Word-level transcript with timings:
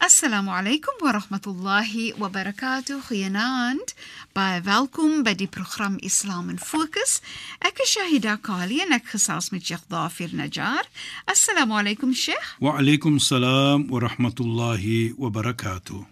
Assalamu 0.00 0.50
alaykum 0.50 1.00
wa 1.00 1.12
rahmatullahi 1.12 2.18
wa 2.18 2.28
barakatuh. 2.28 3.00
Goeienaand. 3.08 3.94
Baie 4.34 4.60
welkom 4.60 5.22
by 5.22 5.34
die 5.34 5.46
program 5.46 5.98
Islam 6.02 6.50
in 6.50 6.58
Fokus. 6.58 7.22
Ek 7.62 7.78
is 7.80 7.94
Shahida 7.94 8.36
Kali 8.42 8.82
en 8.82 8.92
ek 8.92 9.06
gesels 9.14 9.52
met 9.54 9.62
Sheikh 9.64 9.86
Dafir 9.88 10.34
Najjar. 10.34 10.84
Assalamu 11.30 11.78
alaykum 11.78 12.12
Sheikh. 12.12 12.58
Wa 12.60 12.76
alaykum 12.82 13.20
salaam 13.22 13.86
wa 13.88 14.02
rahmatullahi 14.02 15.14
wa 15.16 15.30
barakatuh. 15.30 16.04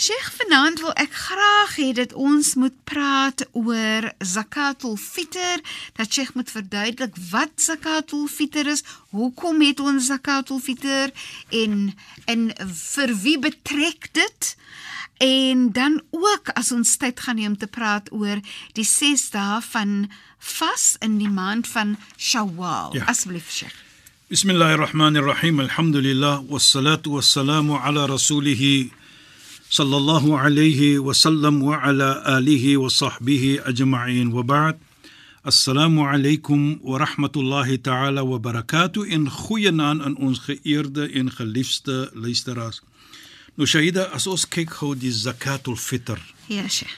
Sheikh, 0.00 0.30
vanaand 0.32 0.80
wil 0.80 0.94
ek 0.96 1.12
graag 1.12 1.72
hê 1.76 1.90
dat 1.92 2.14
ons 2.16 2.54
moet 2.56 2.76
praat 2.88 3.42
oor 3.52 4.06
zakatul 4.24 4.94
fitr. 4.96 5.60
Dat 5.98 6.08
Sheikh 6.08 6.30
moet 6.38 6.48
verduidelik 6.48 7.18
wat 7.28 7.52
zakatul 7.60 8.24
fitr 8.32 8.70
is, 8.72 8.80
hoekom 9.12 9.60
het 9.60 9.82
ons 9.84 10.06
zakatul 10.08 10.56
fitr 10.64 11.12
en 11.52 11.92
en 12.24 12.46
vir 12.94 13.12
wie 13.24 13.36
betrek 13.44 14.08
dit? 14.16 14.48
En 15.20 15.68
dan 15.76 16.00
ook 16.16 16.48
as 16.56 16.72
ons 16.72 16.96
tyd 16.96 17.20
gaan 17.20 17.36
neem 17.36 17.58
te 17.60 17.68
praat 17.68 18.08
oor 18.08 18.40
die 18.78 18.86
6 18.88 19.26
dae 19.34 19.58
van 19.66 20.08
vas 20.56 20.94
in 21.04 21.18
die 21.20 21.28
maand 21.28 21.68
van 21.68 21.98
Shawwal. 22.16 22.96
Ja. 22.96 23.04
Asseblief 23.04 23.52
Sheikh. 23.52 23.76
Bismillahirrahmanirrahim. 24.32 25.60
Alhamdulillah 25.60 26.40
wassalatu 26.48 27.18
wassalamu 27.18 27.76
ala 27.76 28.06
rasulih 28.08 28.96
sallallahu 29.70 30.34
alayhi 30.34 30.98
wa 30.98 31.14
sallam 31.14 31.62
wa 31.62 31.78
ala 31.78 32.24
alihi 32.26 32.76
wa 32.76 32.90
sahbihi 32.90 33.62
ajma'in 33.62 34.32
wa 34.32 34.42
ba'd. 34.42 34.80
Assalamu 35.46 36.02
alaykum 36.02 36.82
wa 36.82 36.98
rahmatullahi 36.98 37.78
ta'ala 37.78 38.24
wa 38.26 38.38
barakatuh 38.38 39.06
in 39.06 39.30
goeienaand 39.30 40.02
aan 40.02 40.16
ons 40.18 40.42
geëerde 40.42 41.06
en 41.14 41.30
geliefde 41.30 42.10
luisteraars. 42.18 42.82
Nou 43.54 43.62
Shaida, 43.62 44.10
as 44.10 44.26
ons 44.26 44.42
kyk 44.42 44.74
gou 44.74 44.96
die 44.98 45.14
zakatul 45.14 45.78
fitr. 45.78 46.18
Ja, 46.50 46.66
Sheikh. 46.66 46.90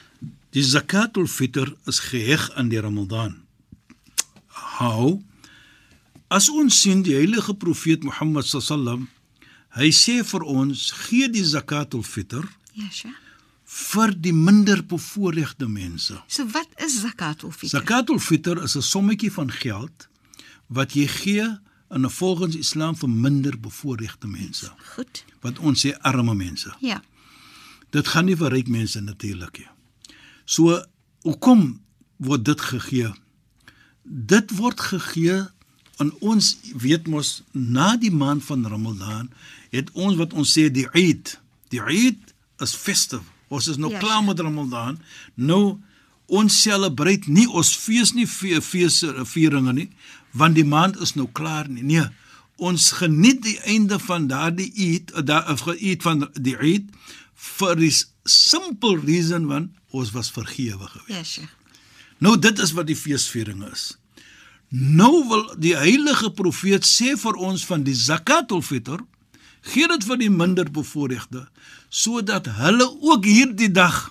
Die 0.57 0.65
zakatul 0.65 1.29
fitr 1.29 1.69
is 1.85 2.01
geheg 2.01 2.49
aan 2.57 2.73
die 2.73 2.81
Ramadan. 2.81 3.37
How? 4.81 5.21
As 6.33 6.49
ons 6.49 6.81
sien 6.81 7.05
die 7.05 7.21
heilige 7.21 7.53
profeet 7.53 8.01
Mohammed 8.01 8.49
sallam, 8.49 9.11
hy 9.77 9.93
sê 9.93 10.23
vir 10.25 10.49
ons 10.49 10.89
gee 11.05 11.29
die 11.29 11.45
zakatul 11.45 12.01
fitr 12.01 12.49
Ja, 12.73 12.89
Sheikh. 12.91 13.19
vir 13.65 14.13
die 14.21 14.33
minder 14.33 14.83
bevoorregte 14.85 15.69
mense. 15.69 16.23
So 16.27 16.45
wat 16.53 16.69
is 16.77 17.01
zakatul 17.01 17.53
fitr? 17.53 17.79
Zakatul 17.79 18.19
fitr 18.21 18.63
is 18.63 18.77
'n 18.77 18.83
sommetjie 18.83 19.33
van 19.33 19.51
geld 19.51 20.09
wat 20.69 20.93
jy 20.93 21.07
gee 21.07 21.47
in 21.91 22.05
'n 22.05 22.11
volgens 22.11 22.57
Islam 22.57 22.97
vir 22.97 23.09
minder 23.09 23.61
bevoorregte 23.61 24.27
mense, 24.27 24.73
Goed. 24.95 25.25
wat 25.41 25.59
ons 25.59 25.87
sê 25.87 25.93
arme 26.01 26.35
mense. 26.35 26.75
Ja. 26.81 27.03
Dit 27.91 28.09
gaan 28.09 28.25
nie 28.25 28.37
vir 28.37 28.51
ryk 28.51 28.69
mense 28.69 29.01
natuurlik 29.01 29.59
nie. 29.59 29.69
So 30.45 30.85
hoekom 31.23 31.81
word 32.17 32.45
dit 32.45 32.61
gegee? 32.61 33.13
Dit 34.05 34.51
word 34.57 34.81
gegee 34.81 35.47
aan 35.97 36.13
ons 36.21 36.57
weet 36.77 37.07
mos 37.07 37.43
na 37.53 37.97
die 37.97 38.11
maand 38.11 38.45
van 38.45 38.67
Ramadan 38.67 39.31
het 39.71 39.91
ons 39.93 40.17
wat 40.17 40.33
ons 40.33 40.59
sê 40.59 40.71
die 40.71 40.89
Eid. 40.93 41.41
Die 41.69 41.81
Eid 41.81 42.32
is 42.63 42.75
festive. 42.75 43.23
Ons 43.53 43.69
is 43.69 43.77
nou 43.77 43.91
Ja, 43.93 43.99
ja, 43.99 44.03
klaar 44.05 44.23
met 44.25 44.41
Ramadan. 44.41 44.99
Nou 45.35 45.79
ons 46.33 46.55
celebrate 46.63 47.29
nie 47.31 47.47
ons 47.51 47.75
fees 47.77 48.15
nie 48.17 48.27
fe- 48.27 48.61
fees 48.65 49.03
vieringe 49.29 49.73
nie 49.77 49.89
want 50.33 50.55
die 50.57 50.65
maand 50.65 50.97
is 51.05 51.13
nou 51.15 51.27
klaar 51.33 51.69
nie. 51.69 51.83
Nee. 51.83 52.07
Ons 52.57 52.91
geniet 52.97 53.43
die 53.45 53.59
einde 53.69 53.99
van 54.01 54.27
daardie 54.31 54.71
Eid, 54.77 55.11
daar 55.27 55.51
of 55.53 55.67
Eid 55.75 56.03
van 56.03 56.23
die 56.41 56.55
Eid 56.57 56.89
vir 57.35 57.75
die 57.77 57.91
simple 58.25 58.97
reason 59.05 59.47
want 59.51 59.71
ons 59.93 60.13
was 60.15 60.31
vergewe 60.33 60.87
gewees. 60.89 61.17
Ja, 61.17 61.23
Sheikh. 61.25 61.51
Nou 62.23 62.39
dit 62.39 62.59
is 62.63 62.73
wat 62.73 62.87
die 62.87 62.97
feesviering 62.97 63.65
is. 63.73 63.97
Nou 64.71 65.27
wil 65.29 65.43
die 65.61 65.75
heilige 65.77 66.31
profeet 66.33 66.87
sê 66.89 67.13
vir 67.21 67.37
ons 67.37 67.65
van 67.69 67.83
die 67.85 67.95
zakatul 67.99 68.63
fitr, 68.65 69.03
gee 69.63 69.89
dit 69.89 70.05
vir 70.05 70.19
die 70.21 70.31
minder 70.31 70.71
bevoorregte 70.71 71.47
sodat 71.89 72.49
hulle 72.59 72.89
ook 73.01 73.27
hierdie 73.29 73.71
dag 73.71 74.09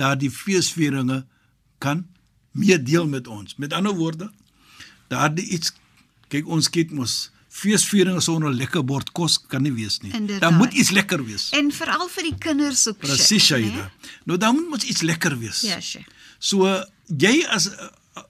daardie 0.00 0.30
feesvieringe 0.30 1.24
kan 1.78 2.06
meedeel 2.54 3.06
met 3.06 3.26
ons. 3.26 3.54
Met 3.56 3.72
ander 3.72 3.94
woorde, 3.94 4.30
daardie 5.08 5.46
iets 5.56 5.72
kyk 6.32 6.48
ons 6.50 6.70
kyk 6.70 6.92
mos 6.94 7.30
feesvieringe 7.54 8.22
sonder 8.24 8.54
lekker 8.54 8.82
bord 8.86 9.12
kos 9.14 9.36
kan 9.50 9.62
nie 9.62 9.72
wees 9.74 10.00
nie. 10.02 10.10
Inderdaad. 10.10 10.42
Daar 10.42 10.56
moet 10.58 10.74
iets 10.74 10.90
lekker 10.90 11.22
wees. 11.24 11.48
En 11.54 11.70
veral 11.72 12.08
vir 12.10 12.30
die 12.30 12.34
kinders 12.38 12.82
ook. 12.90 12.98
Presies? 13.04 13.46
Shaida. 13.46 13.90
Nou 14.26 14.38
dan 14.38 14.58
moet 14.58 14.72
mos 14.74 14.88
iets 14.90 15.04
lekker 15.06 15.38
wees. 15.38 15.62
Ja, 15.66 15.78
Sheikh. 15.80 16.08
So 16.38 16.66
jy 17.06 17.44
as 17.46 17.70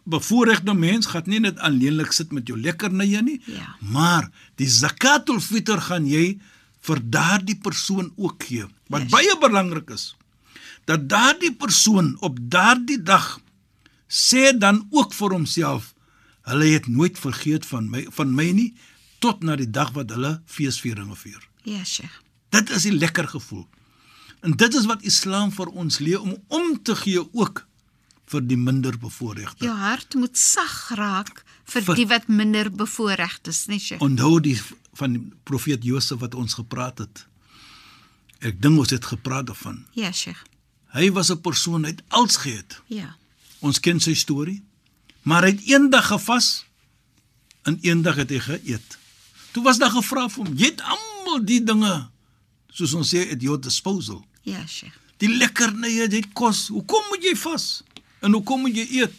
bevoorregte 0.05 0.75
mens 0.75 1.07
gaan 1.07 1.23
nie 1.27 1.41
net 1.41 1.59
alleenlik 1.59 2.13
sit 2.13 2.33
met 2.33 2.47
jou 2.49 2.59
lekkernye 2.61 3.23
nie, 3.23 3.41
Ja. 3.47 3.77
maar 3.81 4.31
die 4.57 4.69
zakatul 4.69 5.41
fitr 5.41 5.79
gaan 5.81 6.07
jy 6.07 6.39
vir 6.81 7.01
daardie 7.11 7.57
persoon 7.59 8.13
ook 8.17 8.43
gee. 8.43 8.65
Wat 8.89 9.03
Yes. 9.03 9.11
baie 9.11 9.39
belangrik 9.41 9.91
is 9.91 10.17
dat 10.85 11.09
daardie 11.09 11.53
persoon 11.55 12.17
op 12.21 12.39
daardie 12.41 13.03
dag 13.03 13.41
sê 14.09 14.53
dan 14.59 14.87
ook 14.91 15.15
vir 15.15 15.31
homself, 15.31 15.95
hulle 16.43 16.65
het 16.65 16.87
nooit 16.87 17.19
vergeet 17.19 17.67
van 17.67 17.89
my 17.91 18.07
van 18.11 18.35
my 18.35 18.51
nie 18.53 18.75
tot 19.19 19.43
na 19.43 19.57
die 19.57 19.71
dag 19.71 19.93
wat 19.93 20.11
hulle 20.11 20.43
feesvieringe 20.47 21.17
vier. 21.17 21.41
Ja, 21.63 21.85
Sheikh. 21.85 22.21
Dit 22.51 22.71
is 22.71 22.83
die 22.83 22.93
lekker 22.93 23.29
gevoel. 23.29 23.67
En 24.43 24.53
dit 24.53 24.75
is 24.75 24.85
wat 24.85 25.03
Islam 25.03 25.51
vir 25.53 25.67
ons 25.73 25.99
leer 25.99 26.21
om 26.21 26.37
om 26.49 26.83
te 26.83 26.95
gee 26.97 27.33
ook 27.33 27.67
vir 28.27 28.41
die 28.41 28.57
minder 28.57 28.97
bevoorregte. 28.99 29.65
Jou 29.65 29.75
hart 29.77 30.15
moet 30.15 30.37
sag 30.39 30.91
raak 30.97 31.45
vir 31.65 31.83
Vir- 31.83 31.95
die 31.95 32.07
wat 32.07 32.29
minder 32.29 32.71
bevoorregd 32.71 33.47
is, 33.49 33.67
nie 33.67 33.79
Sheikh? 33.79 34.03
Onthou 34.03 34.41
die 34.41 34.61
van 34.95 35.13
die 35.13 35.33
profeet 35.45 35.85
Josef 35.85 36.19
wat 36.21 36.35
ons 36.35 36.55
gepraat 36.55 36.99
het. 36.99 37.27
Ek 38.41 38.61
dink 38.63 38.79
ons 38.79 38.91
het 38.91 39.05
gepraat 39.05 39.47
daarvan. 39.47 39.87
Ja, 39.93 40.13
Sheikh. 40.13 40.43
Hy 40.95 41.11
was 41.13 41.31
'n 41.31 41.41
persoon 41.41 41.85
uit 41.87 42.03
als 42.09 42.37
gehet. 42.37 42.81
Ja. 42.87 43.17
Ons 43.61 43.81
ken 43.81 44.01
sy 44.01 44.15
storie. 44.15 44.63
Maar 45.23 45.43
hy 45.43 45.51
het 45.51 45.61
eendag 45.67 46.07
gevas 46.07 46.65
en 47.65 47.79
eendag 47.83 48.17
het 48.17 48.31
hy 48.31 48.39
geëet. 48.39 48.99
Toe 49.53 49.63
was 49.63 49.79
daar 49.79 49.91
gevra 49.91 50.29
vir 50.29 50.45
hom, 50.45 50.55
jy 50.57 50.65
het 50.65 50.81
almal 50.81 51.45
die 51.45 51.65
dinge 51.65 52.09
soos 52.73 52.95
ons 52.95 53.15
sê 53.15 53.31
at 53.33 53.43
your 53.43 53.61
disposal. 53.61 54.25
Ja, 54.43 54.67
Sheikh. 54.67 54.95
Die 55.19 55.29
lekkernye, 55.29 56.09
dit 56.09 56.33
kos. 56.33 56.69
Hoekom 56.69 57.03
moet 57.09 57.23
jy 57.23 57.35
vas? 57.37 57.83
En 58.25 58.33
hoekom 58.33 58.65
moet 58.65 58.77
jy 58.77 58.87
eet? 59.03 59.17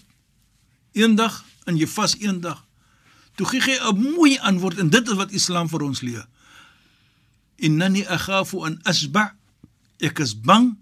Eendag 0.97 1.43
en 1.69 1.77
jy 1.77 1.87
vas 1.93 2.15
eendag. 2.21 2.61
Toe 3.35 3.45
gee 3.51 3.61
hy 3.61 3.75
'n 3.91 4.01
mooi 4.15 4.37
antwoord 4.39 4.79
en 4.79 4.89
dit 4.89 5.07
is 5.07 5.17
wat 5.19 5.31
Islam 5.31 5.69
vir 5.69 5.81
ons 5.83 6.01
leer. 6.01 6.25
Innani 7.57 8.05
akhafu 8.05 8.63
an 8.65 8.79
asba. 8.83 9.35
Ek 9.99 10.19
is 10.19 10.33
bang, 10.35 10.75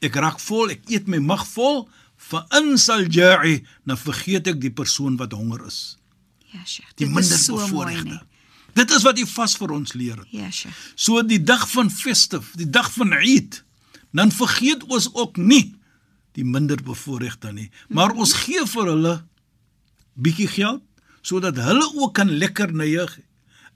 ek 0.00 0.14
raak 0.14 0.40
vol, 0.40 0.70
ek 0.70 0.82
eet 0.88 1.06
my 1.06 1.18
mag 1.18 1.44
vol, 1.46 1.88
fa 2.16 2.46
insal 2.60 3.04
ja'i, 3.08 3.64
dan 3.84 3.96
vergeet 3.96 4.46
ek 4.46 4.60
die 4.60 4.70
persoon 4.72 5.16
wat 5.16 5.32
honger 5.32 5.66
is. 5.66 5.98
Ja, 6.52 6.64
Sheikh. 6.64 6.94
Die 6.96 7.06
minder 7.06 7.34
is 7.34 7.44
so 7.44 7.56
mooi, 7.56 7.66
bevoorregte. 7.66 8.04
nee. 8.08 8.20
Dit 8.74 8.90
is 8.90 9.02
wat 9.02 9.16
die 9.16 9.26
vas 9.26 9.56
vir 9.56 9.70
ons 9.70 9.92
leer. 9.92 10.26
Ja, 10.30 10.50
Sheikh. 10.50 10.74
So 10.94 11.22
die 11.22 11.42
dag 11.42 11.68
van 11.70 11.90
festive, 11.90 12.56
die 12.56 12.70
dag 12.70 12.92
van 12.92 13.12
Eid, 13.12 13.64
dan 14.12 14.32
vergeet 14.32 14.84
ons 14.84 15.10
ook 15.14 15.36
nie 15.36 15.74
die 16.34 16.44
minder 16.44 16.80
bevoorregte 16.82 17.52
nie, 17.52 17.70
maar 17.88 18.10
ons 18.18 18.32
gee 18.44 18.64
vir 18.66 18.88
hulle 18.90 19.14
bietjie 20.14 20.48
geld 20.50 20.82
sodat 21.24 21.56
hulle 21.62 21.86
ook 21.94 22.14
kan 22.18 22.30
lekker 22.30 22.72
neig 22.76 23.18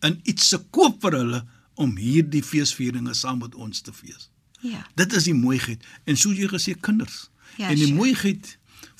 en 0.05 0.19
iets 0.28 0.49
se 0.52 0.58
koop 0.75 1.00
vir 1.02 1.16
hulle 1.20 1.40
om 1.78 1.94
hierdie 1.96 2.43
feesvieringe 2.43 3.14
saam 3.14 3.38
met 3.44 3.55
ons 3.55 3.81
te 3.87 3.93
fees. 3.94 4.28
Ja. 4.60 4.82
Dit 4.99 5.12
is 5.14 5.28
die 5.31 5.34
mooiheid. 5.38 5.82
En 6.10 6.16
soos 6.19 6.34
jy 6.37 6.49
gesê 6.50 6.75
kinders. 6.82 7.28
Ja, 7.56 7.69
en 7.70 7.78
die 7.78 7.87
sure. 7.87 7.96
mooiheid 7.99 8.50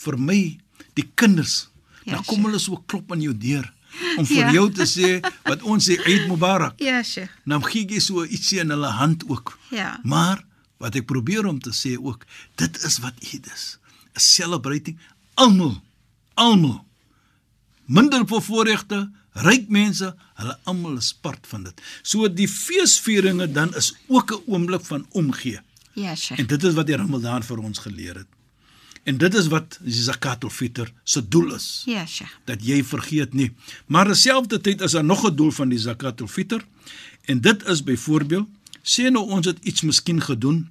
vir 0.05 0.17
my, 0.19 0.39
die 0.95 1.05
kinders. 1.19 1.69
Ja, 2.05 2.15
dan 2.15 2.25
kom 2.25 2.39
sure. 2.39 2.47
hulle 2.53 2.61
so 2.63 2.79
klop 2.87 3.11
aan 3.13 3.21
jou 3.25 3.35
deur 3.35 3.67
om 4.19 4.27
vir 4.27 4.37
Ja. 4.45 4.53
jou 4.55 4.69
te 4.73 4.87
sê 4.87 5.19
wat 5.45 5.63
ons 5.67 5.89
sê 5.91 5.99
Eid 6.07 6.29
Mubarak. 6.31 6.79
Ja, 6.81 7.03
Sheikh. 7.03 7.31
Dan 7.45 7.65
gee 7.67 7.85
jy 7.91 7.99
so 8.01 8.23
ietsie 8.25 8.61
in 8.63 8.71
hulle 8.71 8.91
hand 8.95 9.25
ook. 9.29 9.59
Ja. 9.75 9.99
Maar 10.05 10.45
wat 10.79 10.95
ek 10.95 11.07
probeer 11.07 11.47
om 11.47 11.59
te 11.61 11.71
sê 11.75 11.97
ook, 11.99 12.25
dit 12.55 12.83
is 12.85 12.99
wat 12.99 13.15
Eid 13.33 13.47
is. 13.55 13.79
'n 14.15 14.21
Celebrating 14.21 14.99
almal, 15.35 15.83
almal. 16.35 16.85
Minder 17.87 18.25
bevoorregte, 18.25 19.11
ryk 19.33 19.69
mense, 19.73 20.15
hulle 20.35 20.57
almal 20.65 20.97
is 20.99 21.13
part 21.15 21.47
van 21.47 21.63
dit. 21.69 21.81
So 22.03 22.29
die 22.29 22.49
feesvieringe 22.49 23.47
dan 23.53 23.75
is 23.75 23.95
ook 24.09 24.33
'n 24.33 24.43
oomblik 24.47 24.85
van 24.85 25.07
omgee. 25.11 25.61
Ja, 25.95 26.15
Sheikh. 26.15 26.41
En 26.41 26.47
dit 26.47 26.65
is 26.65 26.75
wat 26.75 26.87
die 26.87 26.97
Ramadan 26.97 27.43
vir 27.43 27.59
ons 27.59 27.79
geleer 27.79 28.15
het. 28.15 28.27
En 29.05 29.17
dit 29.19 29.35
is 29.35 29.47
wat 29.47 29.79
die 29.83 29.93
Zakat 30.03 30.43
ul 30.45 30.51
Fitr 30.51 30.87
se 31.05 31.29
doel 31.29 31.55
is 31.55 31.83
Ja, 31.87 32.07
Sheikh. 32.07 32.31
dat 32.45 32.65
jy 32.67 32.85
vergeet 32.85 33.33
nie. 33.35 33.53
Maar 33.87 34.05
terselfdertyd 34.07 34.81
is 34.81 34.93
daar 34.93 35.05
nog 35.05 35.25
'n 35.27 35.35
doel 35.37 35.51
van 35.51 35.69
die 35.69 35.79
Zakat 35.79 36.21
ul 36.21 36.27
Fitr 36.29 36.61
en 37.25 37.41
dit 37.41 37.67
is 37.67 37.83
byvoorbeeld 37.83 38.49
sê 38.83 39.11
nou 39.11 39.25
ons 39.29 39.47
het 39.47 39.59
iets 39.63 39.83
miskien 39.83 40.21
gedoen 40.21 40.69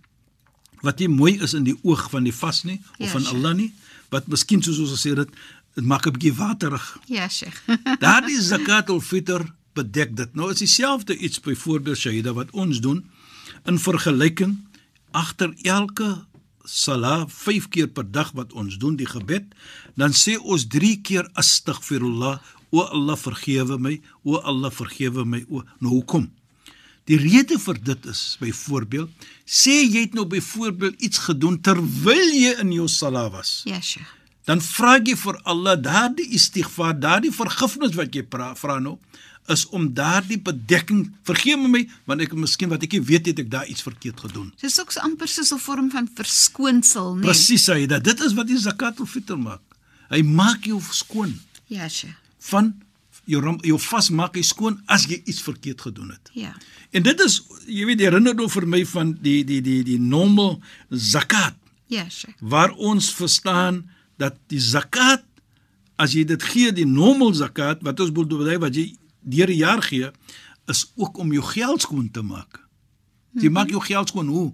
wat 0.81 0.99
nie 0.99 1.09
mooi 1.09 1.37
is 1.41 1.53
in 1.53 1.63
die 1.63 1.77
oog 1.83 2.09
van 2.09 2.23
die 2.23 2.33
vas 2.33 2.63
nie 2.63 2.81
of 2.99 3.07
Ja, 3.07 3.13
van. 3.15 3.25
Allah 3.25 3.53
nie, 3.53 3.73
wat 4.09 4.27
miskien 4.27 4.61
soos 4.63 4.79
ons 4.79 4.93
gesê 4.93 5.15
het, 5.17 5.29
dit 5.75 5.85
maak 5.85 6.07
'n 6.07 6.11
bietjie 6.11 6.33
waterig. 6.33 6.97
Ja, 7.05 7.27
Sheikh. 7.29 7.61
Daardie 8.03 8.41
Zakat 8.41 8.89
ul 8.89 9.01
Fitr 9.01 9.45
bedek 9.73 10.15
dit. 10.15 10.35
Nou 10.35 10.51
is 10.51 10.57
dieselfde 10.57 11.17
iets 11.17 11.39
byvoorbeeld 11.39 11.97
Shahida 11.97 12.33
wat 12.33 12.51
ons 12.51 12.81
doen 12.81 13.05
in 13.65 13.79
vergelyking 13.79 14.57
agter 15.11 15.53
elke 15.61 16.25
sala 16.67 17.25
5 17.27 17.69
keer 17.71 17.87
per 17.87 18.05
dag 18.11 18.31
wat 18.35 18.53
ons 18.53 18.77
doen 18.77 18.97
die 18.99 19.07
gebed, 19.07 19.45
dan 19.95 20.11
sê 20.11 20.35
ons 20.37 20.67
3 20.67 21.01
keer 21.01 21.29
astaghfirullah, 21.33 22.39
o 22.69 22.83
Allah 22.83 23.15
vergewe 23.15 23.77
my, 23.79 23.95
o 24.27 24.35
Allah 24.43 24.71
vergewe 24.71 25.23
my. 25.25 25.45
O, 25.47 25.63
nou 25.79 25.93
hoekom? 25.97 26.27
Die 27.07 27.17
rede 27.17 27.55
vir 27.59 27.77
dit 27.83 28.05
is 28.11 28.35
byvoorbeeld, 28.41 29.09
sê 29.47 29.77
jy 29.87 30.01
het 30.07 30.13
nou 30.17 30.25
byvoorbeeld 30.27 31.01
iets 31.01 31.17
gedoen 31.23 31.61
terwyl 31.63 32.33
jy 32.35 32.53
in 32.59 32.71
jou 32.75 32.87
sala 32.91 33.29
was 33.31 33.61
ja, 33.65 33.79
Sheikh. 33.81 34.07
dan 34.45 34.59
vra 34.61 34.97
jy 34.99 35.15
vir 35.15 35.39
Allah 35.43 35.75
daardie 35.79 36.27
istighfar, 36.35 36.99
daardie 36.99 37.31
vergifnis 37.31 37.95
wat 37.95 38.13
jy 38.15 38.25
vra 38.29 38.79
nou 38.79 38.97
is 39.47 39.63
om 39.71 39.85
daardie 39.95 40.37
bedekking 40.43 41.05
vergewe 41.23 41.67
my 41.71 41.85
want 42.05 42.21
ek 42.21 42.33
miskien 42.35 42.67
wat 42.69 42.83
ek 42.83 42.91
nie 42.97 43.05
weet 43.07 43.29
het 43.31 43.39
ek 43.39 43.49
daar 43.49 43.67
iets 43.71 43.81
verkeerd 43.85 44.19
gedoen. 44.19 44.51
Dis 44.59 44.75
ook 44.79 44.91
so 44.91 44.99
amper 44.99 45.27
soos 45.31 45.53
'n 45.53 45.59
vorm 45.59 45.89
van 45.91 46.09
verskoonsel, 46.15 47.15
nee. 47.15 47.23
Presies 47.23 47.63
sê 47.69 47.87
dit. 47.87 48.03
Dit 48.03 48.19
is 48.19 48.33
wat 48.33 48.47
die 48.47 48.57
zakat 48.59 48.99
ul 48.99 49.05
fitr 49.05 49.37
maak. 49.37 49.61
Hy 50.09 50.21
maak 50.23 50.65
jou 50.65 50.81
skoon 50.91 51.39
Ja, 51.67 51.87
Sheikh. 51.87 52.15
van 52.39 52.75
jou 53.27 53.41
ram- 53.43 53.59
jou 53.65 53.77
vas 53.89 54.09
maak 54.09 54.35
hy 54.39 54.41
skoon 54.47 54.79
as 54.87 55.05
jy 55.09 55.21
iets 55.25 55.41
verkeerd 55.43 55.81
gedoen 55.81 56.09
het. 56.15 56.29
Ja. 56.33 56.53
En 56.95 57.03
dit 57.03 57.19
is 57.25 57.41
jy 57.67 57.85
weet 57.89 57.99
herinner 57.99 58.35
nou 58.35 58.47
vir 58.49 58.65
my 58.67 58.83
van 58.85 59.13
die 59.21 59.43
die 59.47 59.61
die 59.61 59.83
die 59.83 59.99
normal 59.99 60.59
zakat 60.89 61.55
Ja, 61.87 62.05
Sheikh. 62.09 62.35
waar 62.41 62.71
ons 62.75 63.11
verstaan 63.13 63.83
dat 64.17 64.35
die 64.47 64.59
zakat 64.59 65.23
as 65.97 66.13
jy 66.13 66.23
dit 66.25 66.43
gee 66.43 66.71
die 66.71 66.85
normal 66.85 67.33
zakat 67.33 67.81
wat 67.81 67.99
ons 67.99 68.11
bedoel 68.11 68.57
wat 68.59 68.75
jy 68.75 68.95
deur 69.21 69.47
die 69.47 69.59
jaar 69.61 69.81
gee 69.81 70.11
is 70.67 70.85
ook 70.95 71.17
om 71.17 71.31
jou 71.33 71.43
geld 71.43 71.81
skoon 71.81 72.09
te 72.11 72.21
maak. 72.21 72.59
Jy 73.33 73.49
maak 73.49 73.69
jou 73.69 73.79
geld 73.81 74.07
skoon 74.09 74.27
hoe? 74.27 74.53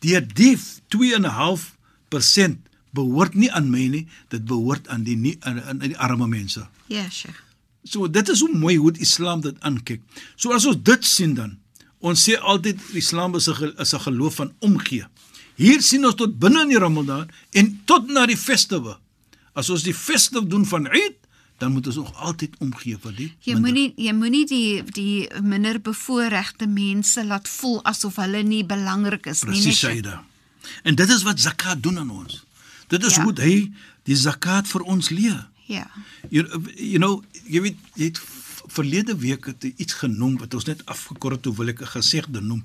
Deur 0.00 0.20
die 0.34 0.56
2.5% 0.88 2.56
behoort 2.94 3.34
nie 3.34 3.50
aan 3.52 3.70
my 3.70 3.86
nie, 3.90 4.04
dit 4.30 4.44
behoort 4.46 4.88
aan 4.88 5.02
die 5.06 5.16
nie 5.16 5.36
aan, 5.42 5.60
aan 5.62 5.78
die 5.82 5.96
arme 5.98 6.26
mense. 6.30 6.66
Ja, 6.86 7.08
Sheikh. 7.10 7.40
So 7.84 8.08
dit 8.08 8.28
is 8.28 8.40
hoe 8.40 8.52
mooi 8.56 8.76
hoe 8.80 8.92
Islam 8.98 9.40
dit 9.44 9.56
aankyk. 9.60 10.00
So 10.36 10.52
as 10.52 10.64
ons 10.66 10.76
dit 10.82 11.04
sien 11.04 11.34
dan, 11.34 11.58
ons 12.00 12.20
sê 12.28 12.36
altyd 12.40 12.80
Islam 12.94 13.34
is 13.36 13.48
'n 13.48 13.72
is 13.78 13.92
'n 13.94 14.00
geloof 14.00 14.34
van 14.34 14.52
omgee. 14.60 15.04
Hier 15.56 15.82
sien 15.82 16.04
ons 16.04 16.14
tot 16.14 16.38
binne 16.38 16.62
in 16.62 16.68
die 16.68 16.78
Ramadan 16.78 17.28
en 17.52 17.80
tot 17.84 18.08
na 18.08 18.26
die 18.26 18.36
festival. 18.36 18.98
As 19.54 19.70
ons 19.70 19.82
die 19.82 19.94
festival 19.94 20.46
doen 20.48 20.66
van 20.66 20.86
Eid, 20.86 21.14
dan 21.58 21.72
moet 21.72 21.86
ons 21.86 21.96
nog 21.96 22.14
altyd 22.14 22.56
omgee 22.58 22.96
vir 22.98 23.12
die. 23.16 23.32
Jy 23.46 23.54
moenie 23.60 23.92
jy 23.96 24.12
moenie 24.12 24.46
die 24.46 24.82
die 24.82 25.28
minder 25.42 25.78
bevoorregte 25.80 26.66
mense 26.66 27.24
laat 27.24 27.48
voel 27.48 27.80
asof 27.84 28.16
hulle 28.16 28.42
nie 28.42 28.64
belangrik 28.64 29.26
is 29.26 29.44
nie, 29.44 29.52
Presies 29.52 29.80
dit. 29.80 30.08
En 30.82 30.94
dit 30.94 31.08
is 31.08 31.22
wat 31.22 31.40
zakat 31.40 31.82
doen 31.82 31.98
aan 31.98 32.10
ons. 32.10 32.44
Dit 32.88 33.04
is 33.04 33.14
Ja. 33.16 33.22
hoe 33.22 33.32
hy 33.40 33.72
die 34.04 34.16
zakat 34.16 34.66
vir 34.68 34.82
ons 34.82 35.08
leer. 35.10 35.48
Ja. 35.66 35.90
You, 36.28 36.44
you 36.76 36.98
know, 36.98 37.22
jy 37.48 37.60
weet 37.60 37.76
jy 37.94 38.10
het 38.10 38.20
verlede 38.66 39.16
week 39.16 39.46
het 39.46 39.64
iets 39.64 40.00
genoem 40.00 40.38
wat 40.40 40.54
ons 40.54 40.64
net 40.68 40.84
afgekort 40.90 41.44
het, 41.44 41.56
wil 41.56 41.68
ek 41.68 41.80
'n 41.80 41.94
gesegde 41.96 42.40
noem. 42.40 42.64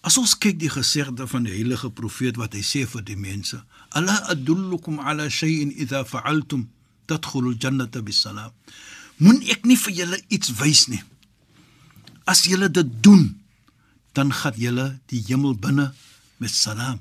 As 0.00 0.18
ons 0.18 0.38
kyk 0.38 0.58
die 0.58 0.70
gesegde 0.70 1.26
van 1.26 1.42
die 1.42 1.52
heilige 1.52 1.90
profeet 1.90 2.36
wat 2.36 2.52
hy 2.52 2.62
sê 2.62 2.86
vir 2.86 3.02
die 3.02 3.16
mense, 3.16 3.64
"Ala 3.88 4.22
adullukum 4.30 4.98
ala 4.98 5.28
shay'in 5.28 5.72
idha 5.76 6.04
fa'altum 6.04 6.68
tadkhulul 7.06 7.56
jannata 7.58 8.02
bisalam." 8.02 8.52
Moet 9.16 9.48
ek 9.50 9.64
nie 9.64 9.76
vir 9.76 9.92
julle 9.92 10.20
iets 10.28 10.52
wys 10.60 10.86
nie. 10.86 11.02
As 12.24 12.44
julle 12.44 12.70
dit 12.70 13.02
doen, 13.02 13.40
dan 14.12 14.32
gaan 14.32 14.54
julle 14.56 15.00
die 15.06 15.24
hemel 15.26 15.54
binne 15.54 15.92
met 16.36 16.50
salam. 16.50 17.00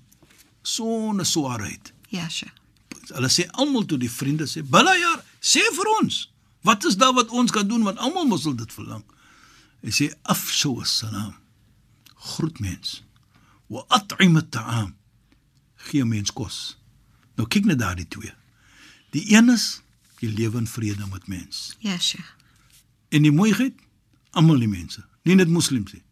Sonder 0.61 1.25
swaarheid. 1.25 1.93
Ja, 2.09 2.29
Sheikh. 2.29 2.66
Hulle 3.13 3.29
sê 3.31 3.47
almal 3.51 3.85
toe 3.85 3.97
die 3.97 4.11
vriende 4.11 4.47
sê, 4.47 4.63
"Bala 4.63 4.93
ja, 4.95 5.23
sê 5.41 5.61
vir 5.77 5.87
ons, 6.01 6.31
wat 6.61 6.85
is 6.85 6.97
daar 6.97 7.13
wat 7.13 7.29
ons 7.29 7.51
kan 7.51 7.67
doen 7.67 7.83
want 7.83 7.97
almal 7.97 8.25
mos 8.25 8.43
wil 8.43 8.55
dit 8.55 8.73
verlang." 8.73 9.03
Hy 9.81 9.89
sê, 9.89 10.13
"Afshu 10.23 10.81
as-salam." 10.81 11.35
Groet 12.15 12.59
mens. 12.59 13.03
Wa 13.67 13.85
at'im 13.87 14.37
at-ta'am. 14.37 14.95
Gee 15.75 16.05
mens 16.05 16.31
kos. 16.33 16.77
Nou 17.35 17.47
kyk 17.47 17.65
net 17.65 17.79
daardie 17.79 18.07
twee. 18.07 18.33
Die 19.11 19.33
een 19.33 19.49
is 19.49 19.81
jy 20.19 20.31
lewe 20.33 20.57
in 20.57 20.67
vrede 20.67 21.05
met 21.11 21.27
mens. 21.27 21.75
Ja, 21.79 21.97
Sheikh. 21.97 22.35
En 23.09 23.21
die 23.21 23.31
mooiheid, 23.31 23.75
almal 24.31 24.59
die 24.59 24.67
mense, 24.67 25.05
nie 25.23 25.35
net 25.35 25.47
moslems 25.47 25.93
nie. 25.93 26.03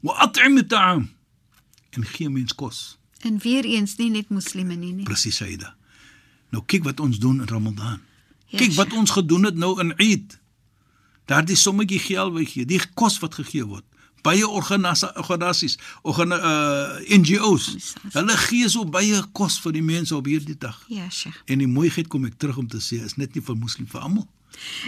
Wa 0.00 0.12
at'im 0.28 0.58
at-ta'am. 0.58 1.08
En 1.90 2.04
gee 2.04 2.30
mens 2.30 2.54
kos. 2.54 2.96
En 3.24 3.38
weer 3.38 3.64
eens 3.64 3.96
nie 3.96 4.10
net 4.10 4.28
moslime 4.28 4.74
nie, 4.74 4.92
nie. 4.92 5.04
Presies 5.08 5.36
Saida. 5.36 5.74
Nou 6.54 6.62
kyk 6.70 6.84
wat 6.86 7.00
ons 7.02 7.18
doen 7.18 7.40
in 7.42 7.48
Ramadan. 7.50 7.98
Ja, 8.52 8.58
Kyk 8.60 8.76
wat 8.78 8.92
ons 8.94 9.10
gedoen 9.16 9.48
het 9.48 9.56
nou 9.58 9.72
in 9.82 9.90
Eid. 9.98 10.38
Daardie 11.26 11.56
sommetjie 11.58 11.98
geld 12.04 12.32
wat 12.36 12.48
gee, 12.52 12.66
die 12.68 12.78
kos 12.94 13.18
wat 13.22 13.34
gegee 13.40 13.64
word. 13.66 13.84
Baie 14.24 14.46
organisa- 14.48 15.10
organisasies, 15.20 15.74
organ 16.02 16.32
uh, 16.32 16.94
NGO's. 17.12 17.66
Organisasies. 17.74 18.12
Hulle 18.14 18.36
gee 18.46 18.68
so 18.72 18.84
baie 18.88 19.18
kos 19.36 19.58
vir 19.64 19.74
die 19.76 19.82
mense 19.84 20.14
op 20.16 20.28
hierdie 20.30 20.56
dag. 20.56 20.78
Ja, 20.88 21.08
Sheikh. 21.12 21.42
En 21.50 21.60
die 21.60 21.68
mooiheid 21.68 22.08
kom 22.12 22.24
ek 22.28 22.38
terug 22.40 22.60
om 22.62 22.68
te 22.72 22.80
sê 22.80 23.02
is 23.04 23.18
net 23.20 23.34
nie 23.36 23.42
vir 23.44 23.56
moslim 23.60 23.88
vir 23.90 24.00
almal. 24.06 24.28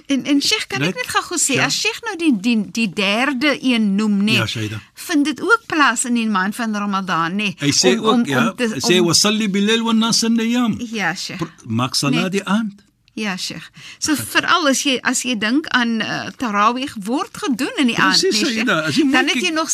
En 0.06 0.24
en 0.24 0.40
Sheikh, 0.42 0.66
kan 0.66 0.80
Net- 0.80 0.88
ek 0.88 0.94
net 0.94 1.06
gou 1.08 1.38
sê, 1.38 1.54
Ja. 1.54 1.64
as 1.64 1.74
Sheikh 1.80 2.00
nou 2.04 2.16
die 2.16 2.32
die 2.40 2.70
die 2.70 2.88
derde 2.92 3.58
een 3.62 3.94
noem, 3.94 4.24
nee. 4.24 4.34
Ja, 4.36 4.46
Shaida. 4.46 4.80
Vind 4.94 5.24
dit 5.24 5.40
ook 5.42 5.62
plaas 5.66 6.04
in 6.04 6.14
die 6.14 6.28
maand 6.28 6.54
van 6.54 6.74
Ramadan, 6.76 7.36
nee. 7.36 7.54
Hy 7.58 7.70
sê 7.72 7.96
ook 7.98 8.26
ja, 8.26 8.52
hy 8.56 8.80
sê 8.80 9.00
wasalli 9.04 9.48
bil 9.50 9.82
wa 9.82 9.92
nas 9.92 10.22
niyam. 10.22 10.76
Ja, 10.92 11.14
Sheikh. 11.14 11.40
Maak 11.66 11.94
salat 11.94 12.22
Net- 12.22 12.32
die 12.32 12.44
aand. 12.44 12.82
Ja, 13.14 13.36
Sheikh. 13.36 13.70
So 13.98 14.14
veral 14.14 14.68
as 14.68 14.82
jy 14.82 14.98
as 15.02 15.22
jy 15.22 15.38
dink 15.38 15.66
aan 15.68 16.00
uh, 16.02 16.28
tarawih 16.36 16.90
word 17.04 17.36
gedoen 17.36 17.72
in 17.78 17.86
die 17.86 17.96
aand, 17.96 18.20
Presies, 18.20 18.42
nee, 18.42 18.50
Sheikh, 18.52 18.66
Saida, 18.66 18.80
as 18.86 18.96
jy 18.96 19.04
moet 19.04 19.12
dan 19.12 19.26
het 19.26 19.42
jy 19.42 19.50
nog 19.52 19.70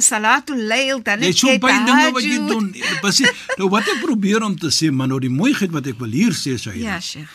salatul 0.00 0.58
layl, 0.66 1.02
dan 1.02 1.22
so 1.32 1.46
jy 1.48 1.58
baie 1.62 1.84
dinge 1.84 2.10
wat 2.12 2.22
jy 2.22 2.38
doen. 2.48 2.74
Presies. 3.00 3.30
Nou 3.56 3.68
wat 3.70 3.86
ek 3.92 4.00
probeer 4.02 4.42
om 4.42 4.56
te 4.58 4.70
sê, 4.72 4.90
maar 4.90 5.06
nou 5.08 5.20
die 5.20 5.30
mooiheid 5.30 5.70
wat 5.70 5.86
ek 5.86 5.98
wil 5.98 6.10
hier 6.10 6.32
sê, 6.32 6.56
Shaida. 6.58 6.82
Ja, 6.82 7.00
Sheikh. 7.00 7.28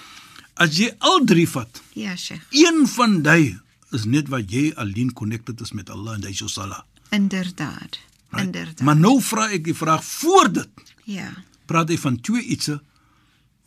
As 0.61 0.75
jy 0.77 0.91
al 1.01 1.23
drie 1.25 1.47
vat, 1.49 1.81
Ja, 1.97 2.15
Sheikh. 2.15 2.43
een 2.53 2.83
van 2.87 3.21
die 3.25 3.57
is 3.91 4.05
net 4.05 4.29
wat 4.29 4.51
jy 4.51 4.71
alleen 4.79 5.13
connected 5.13 5.61
is 5.61 5.71
met 5.73 5.89
Allah 5.89 6.13
en 6.15 6.21
dis 6.21 6.37
jou 6.39 6.49
salat. 6.49 6.85
Inderdaad. 7.09 7.97
Right? 8.29 8.45
Inderdaad. 8.45 8.81
Maar 8.85 8.95
nou 8.97 9.17
vra 9.21 9.49
ek 9.51 9.63
die 9.65 9.75
vraag 9.75 10.03
voor 10.05 10.51
dit. 10.53 10.69
Ja. 11.03 11.31
Praat 11.65 11.89
hy 11.89 11.97
van 11.97 12.19
twee 12.21 12.43
ietsie 12.53 12.77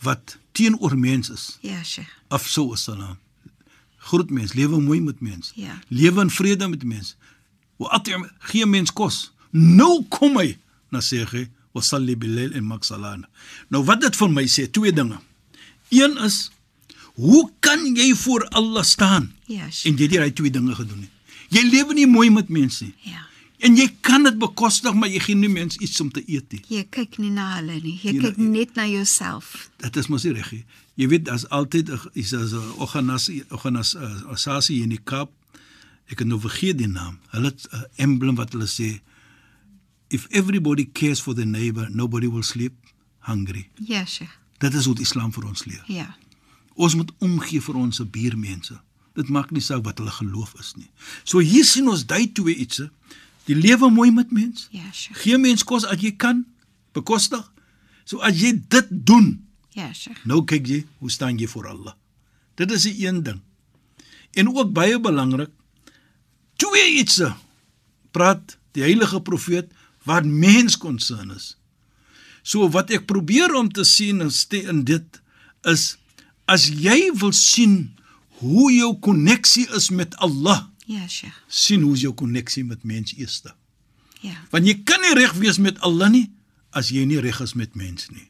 wat 0.04 0.36
teenoor 0.52 0.96
mens 0.98 1.30
is. 1.30 1.58
Ja, 1.60 1.82
Sheikh. 1.84 2.08
Afsou 2.28 2.72
assalam. 2.72 3.18
Groet 4.04 4.30
mens, 4.30 4.52
lewe 4.52 4.80
mooi 4.80 5.00
met 5.00 5.20
mens. 5.20 5.52
Ja. 5.56 5.78
Lewe 5.88 6.20
in 6.20 6.30
vrede 6.30 6.68
met 6.68 6.84
mens. 6.84 7.16
Wa 7.76 7.88
at'im 7.98 8.28
gee 8.38 8.66
mens 8.66 8.92
kos. 8.92 9.32
Nou 9.50 10.04
kom 10.08 10.36
hy 10.38 10.56
na 10.92 11.00
sê 11.00 11.24
hy 11.30 11.46
wa 11.74 11.80
salli 11.82 12.14
bil-lail 12.16 12.52
en 12.54 12.64
maak 12.68 12.84
salat. 12.84 13.24
Nou 13.68 13.82
wat 13.84 14.00
dit 14.00 14.16
vir 14.16 14.30
my 14.30 14.44
sê, 14.46 14.68
twee 14.70 14.92
dinge. 14.92 15.18
Een 15.90 16.16
is 16.24 16.50
hoe 17.14 17.50
kan 17.60 17.94
jy 17.96 18.14
voor 18.14 18.48
Allah 18.48 18.82
staan 18.84 19.32
Ja, 19.46 19.70
Sheikh. 19.70 19.86
en 19.86 19.96
jy 19.98 20.02
het 20.02 20.10
hierdie 20.16 20.32
twee 20.32 20.50
dinge 20.50 20.74
gedoen 20.74 20.98
nie. 21.00 21.10
Jy 21.48 21.62
lewe 21.70 21.94
nie 21.94 22.06
mooi 22.06 22.30
met 22.30 22.48
mense 22.48 22.84
nie. 22.84 22.94
Ja. 23.02 23.26
En 23.64 23.76
jy 23.76 23.86
kan 24.00 24.22
dit 24.26 24.38
bekostig, 24.38 24.94
maar 24.94 25.08
jy 25.08 25.20
gee 25.20 25.34
nie 25.34 25.48
mens 25.48 25.76
iets 25.76 26.00
om 26.00 26.10
te 26.12 26.22
eet 26.26 26.52
nie. 26.52 26.62
Jy 26.68 26.82
kyk 26.90 27.18
nie 27.18 27.30
na 27.30 27.54
hulle 27.56 27.78
nie. 27.80 27.98
Jy 28.02 28.12
Jy- 28.12 28.20
kyk 28.20 28.36
net 28.36 28.74
na 28.74 28.86
jouself. 28.86 29.70
Dit 29.78 29.96
is 29.96 30.06
mos 30.08 30.24
nie 30.24 30.32
reg 30.32 30.50
nie. 30.52 30.64
Jy 30.96 31.08
weet 31.08 31.28
as 31.28 31.46
altyd 31.48 31.90
is 32.14 32.32
as 32.34 32.52
'n 32.52 32.72
organisasie 32.78 33.44
organisasie 33.50 34.82
in 34.82 34.88
die 34.88 35.00
Kaap. 35.04 35.30
Ek 36.08 36.16
kan 36.16 36.28
nou 36.28 36.40
vergeet 36.40 36.78
die 36.78 36.86
naam. 36.88 37.18
Hulle 37.30 37.46
het 37.46 37.66
'n 37.72 37.84
emblem 37.96 38.34
wat 38.34 38.52
hulle 38.52 38.66
sê 38.66 39.00
if 40.08 40.26
everybody 40.30 40.84
cares 40.92 41.20
for 41.20 41.34
their 41.34 41.46
neighbor, 41.46 41.88
nobody 41.90 42.26
will 42.28 42.42
sleep 42.42 42.72
hungry. 43.20 43.68
Ja, 43.86 44.04
Sheikh. 44.04 44.30
Dit 44.58 44.74
is 44.74 44.86
wat 44.86 44.98
Islam 45.00 45.32
vir 45.32 45.44
ons 45.46 45.64
leer. 45.64 45.82
Ja. 45.86 46.16
Ons 46.74 46.94
moet 46.98 47.10
omgee 47.22 47.60
vir 47.62 47.76
ons 47.78 48.00
buurmense. 48.10 48.74
Dit 49.14 49.28
maak 49.30 49.50
nie 49.54 49.62
saak 49.62 49.84
wat 49.86 49.98
hulle 50.02 50.10
geloof 50.10 50.54
is 50.58 50.72
nie. 50.76 50.88
So 51.22 51.38
hier 51.38 51.64
sien 51.64 51.88
ons 51.88 52.02
dui 52.06 52.26
twee 52.34 52.56
ietsie. 52.64 52.88
Die 53.46 53.54
lewe 53.54 53.90
mooi 53.92 54.10
met 54.10 54.32
mens. 54.32 54.68
Ja, 54.72 54.86
Sheikh. 54.92 55.20
Gee 55.22 55.38
mens 55.38 55.62
kos 55.64 55.84
as 55.86 56.00
jy 56.02 56.14
kan, 56.16 56.44
bekostig. 56.96 57.44
So 58.08 58.18
as 58.24 58.40
jy 58.40 58.54
dit 58.68 58.88
doen, 58.90 59.44
Ja, 59.74 59.92
Sheikh. 59.92 60.24
nou 60.24 60.42
kyk 60.44 60.66
jy 60.66 60.80
hoe 60.98 61.10
staan 61.10 61.38
jy 61.38 61.46
voor 61.50 61.68
Allah. 61.68 61.94
Dit 62.56 62.70
is 62.70 62.82
die 62.88 63.06
een 63.06 63.22
ding. 63.22 63.40
En 64.34 64.48
ook 64.50 64.72
baie 64.72 64.98
belangrik, 65.00 65.50
twee 66.56 66.96
ietsie 66.98 67.30
praat 68.14 68.56
die 68.74 68.82
heilige 68.82 69.20
profeet 69.22 69.70
wat 70.06 70.24
mens 70.26 70.76
konsern 70.78 71.30
is. 71.34 71.56
So 72.42 72.68
wat 72.70 72.90
ek 72.90 73.06
probeer 73.06 73.54
om 73.54 73.70
te 73.72 73.84
sien 73.84 74.20
in 74.20 74.84
dit 74.84 75.20
is 75.62 75.96
as 76.46 76.68
jy 76.68 77.10
wil 77.14 77.32
sien 77.32 77.94
hoe 78.40 78.72
jou 78.72 78.98
koneksie 79.00 79.66
is 79.76 79.90
met 79.90 80.16
Allah, 80.16 80.66
Ja, 80.86 81.06
Sheikh. 81.08 81.32
sien 81.48 81.82
hoe 81.82 81.96
jou 81.96 82.12
koneksie 82.14 82.64
met 82.64 82.82
mens 82.84 83.14
eerste. 83.16 83.54
Ja. 84.20 84.34
Want 84.50 84.66
jy 84.66 84.74
kan 84.84 85.00
nie 85.00 85.14
reg 85.14 85.32
wees 85.40 85.58
met 85.58 85.80
Allah 85.80 86.10
nie 86.10 86.30
as 86.72 86.88
jy 86.90 87.04
nie 87.06 87.20
reg 87.20 87.40
is 87.40 87.54
met 87.54 87.74
mens 87.74 88.08
nie. 88.10 88.28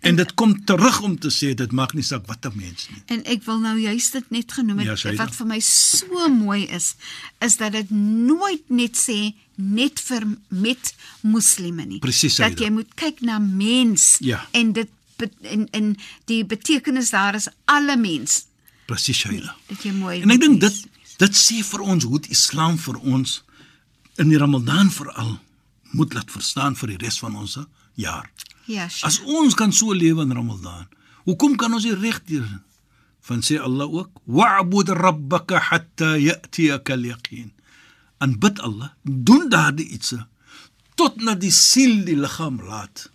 En 0.00 0.14
dit 0.16 0.34
kom 0.34 0.52
terug 0.64 1.00
om 1.02 1.18
te 1.18 1.28
sê 1.34 1.54
dit 1.54 1.72
maak 1.72 1.94
nie 1.94 2.02
saak 2.06 2.26
wat 2.26 2.46
'n 2.46 2.52
mens 2.56 2.88
nie. 2.90 3.02
En 3.06 3.24
ek 3.24 3.42
wil 3.44 3.58
nou 3.58 3.78
juist 3.78 4.12
dit 4.12 4.30
net 4.30 4.52
genoem 4.52 4.78
het 4.78 5.00
Ja, 5.02 5.14
wat 5.16 5.34
vir 5.34 5.46
my 5.46 5.58
so 5.60 6.28
mooi 6.28 6.64
is, 6.66 6.94
is 7.40 7.56
dat 7.56 7.72
dit 7.72 7.90
nooit 7.90 8.70
net 8.70 8.96
sê 8.96 9.34
net 9.56 10.00
vir 10.00 10.22
met 10.48 10.94
moslime 11.22 11.84
nie. 11.84 11.98
Presies, 11.98 12.36
dat 12.36 12.58
jy 12.58 12.70
moet 12.70 12.94
kyk 12.94 13.20
na 13.20 13.38
mens 13.38 14.16
Ja. 14.20 14.46
en 14.52 14.72
dit 14.72 14.88
en 15.42 15.66
en 15.76 15.92
die 16.30 16.44
betekenis 16.44 17.10
daar 17.10 17.34
is 17.34 17.48
alle 17.64 17.96
mens. 17.96 18.46
Presies, 18.86 19.18
Shaila. 19.18 19.56
Dat 19.68 19.82
jy 19.82 19.92
mooi 19.92 20.20
En 20.22 20.30
ek 20.30 20.40
dink 20.40 20.60
dit 20.60 20.80
dit 21.20 21.36
sê 21.36 21.60
vir 21.66 21.84
ons 21.84 22.04
hoe 22.04 22.20
die 22.24 22.32
Islam 22.32 22.78
vir 22.80 22.96
ons 23.00 23.42
in 24.16 24.32
die 24.32 24.40
Ramadan 24.40 24.90
veral 24.90 25.38
moet 25.96 26.14
laat 26.14 26.30
verstaan 26.30 26.76
vir 26.78 26.94
die 26.94 27.00
res 27.04 27.18
van 27.20 27.36
ons 27.36 27.58
jaar. 27.98 28.30
Ja, 28.64 28.88
Sheikh. 28.88 29.06
As 29.08 29.20
ons 29.26 29.54
kan 29.58 29.72
so 29.72 29.92
lewe 29.92 30.22
in 30.22 30.32
Ramadan, 30.32 30.88
hoekom 31.26 31.56
kan 31.60 31.74
ons 31.74 31.84
nie 31.84 31.96
reg 31.98 32.22
doen? 32.28 32.62
Van 33.26 33.42
sê 33.44 33.58
Allah 33.60 33.88
ook: 33.90 34.22
"Wa'bud 34.24 34.88
rabbaka 34.96 35.58
hatta 35.70 36.16
ya'tiyaka 36.16 36.92
al-yaqin." 36.92 37.52
Aanbid 38.20 38.60
Allah, 38.60 38.92
doen 39.02 39.48
daardie 39.48 39.88
iets 39.88 40.14
tot 41.00 41.16
na 41.24 41.34
die 41.34 41.52
siel 41.54 42.02
die 42.04 42.18
liggaam 42.18 42.60
laat. 42.68 43.06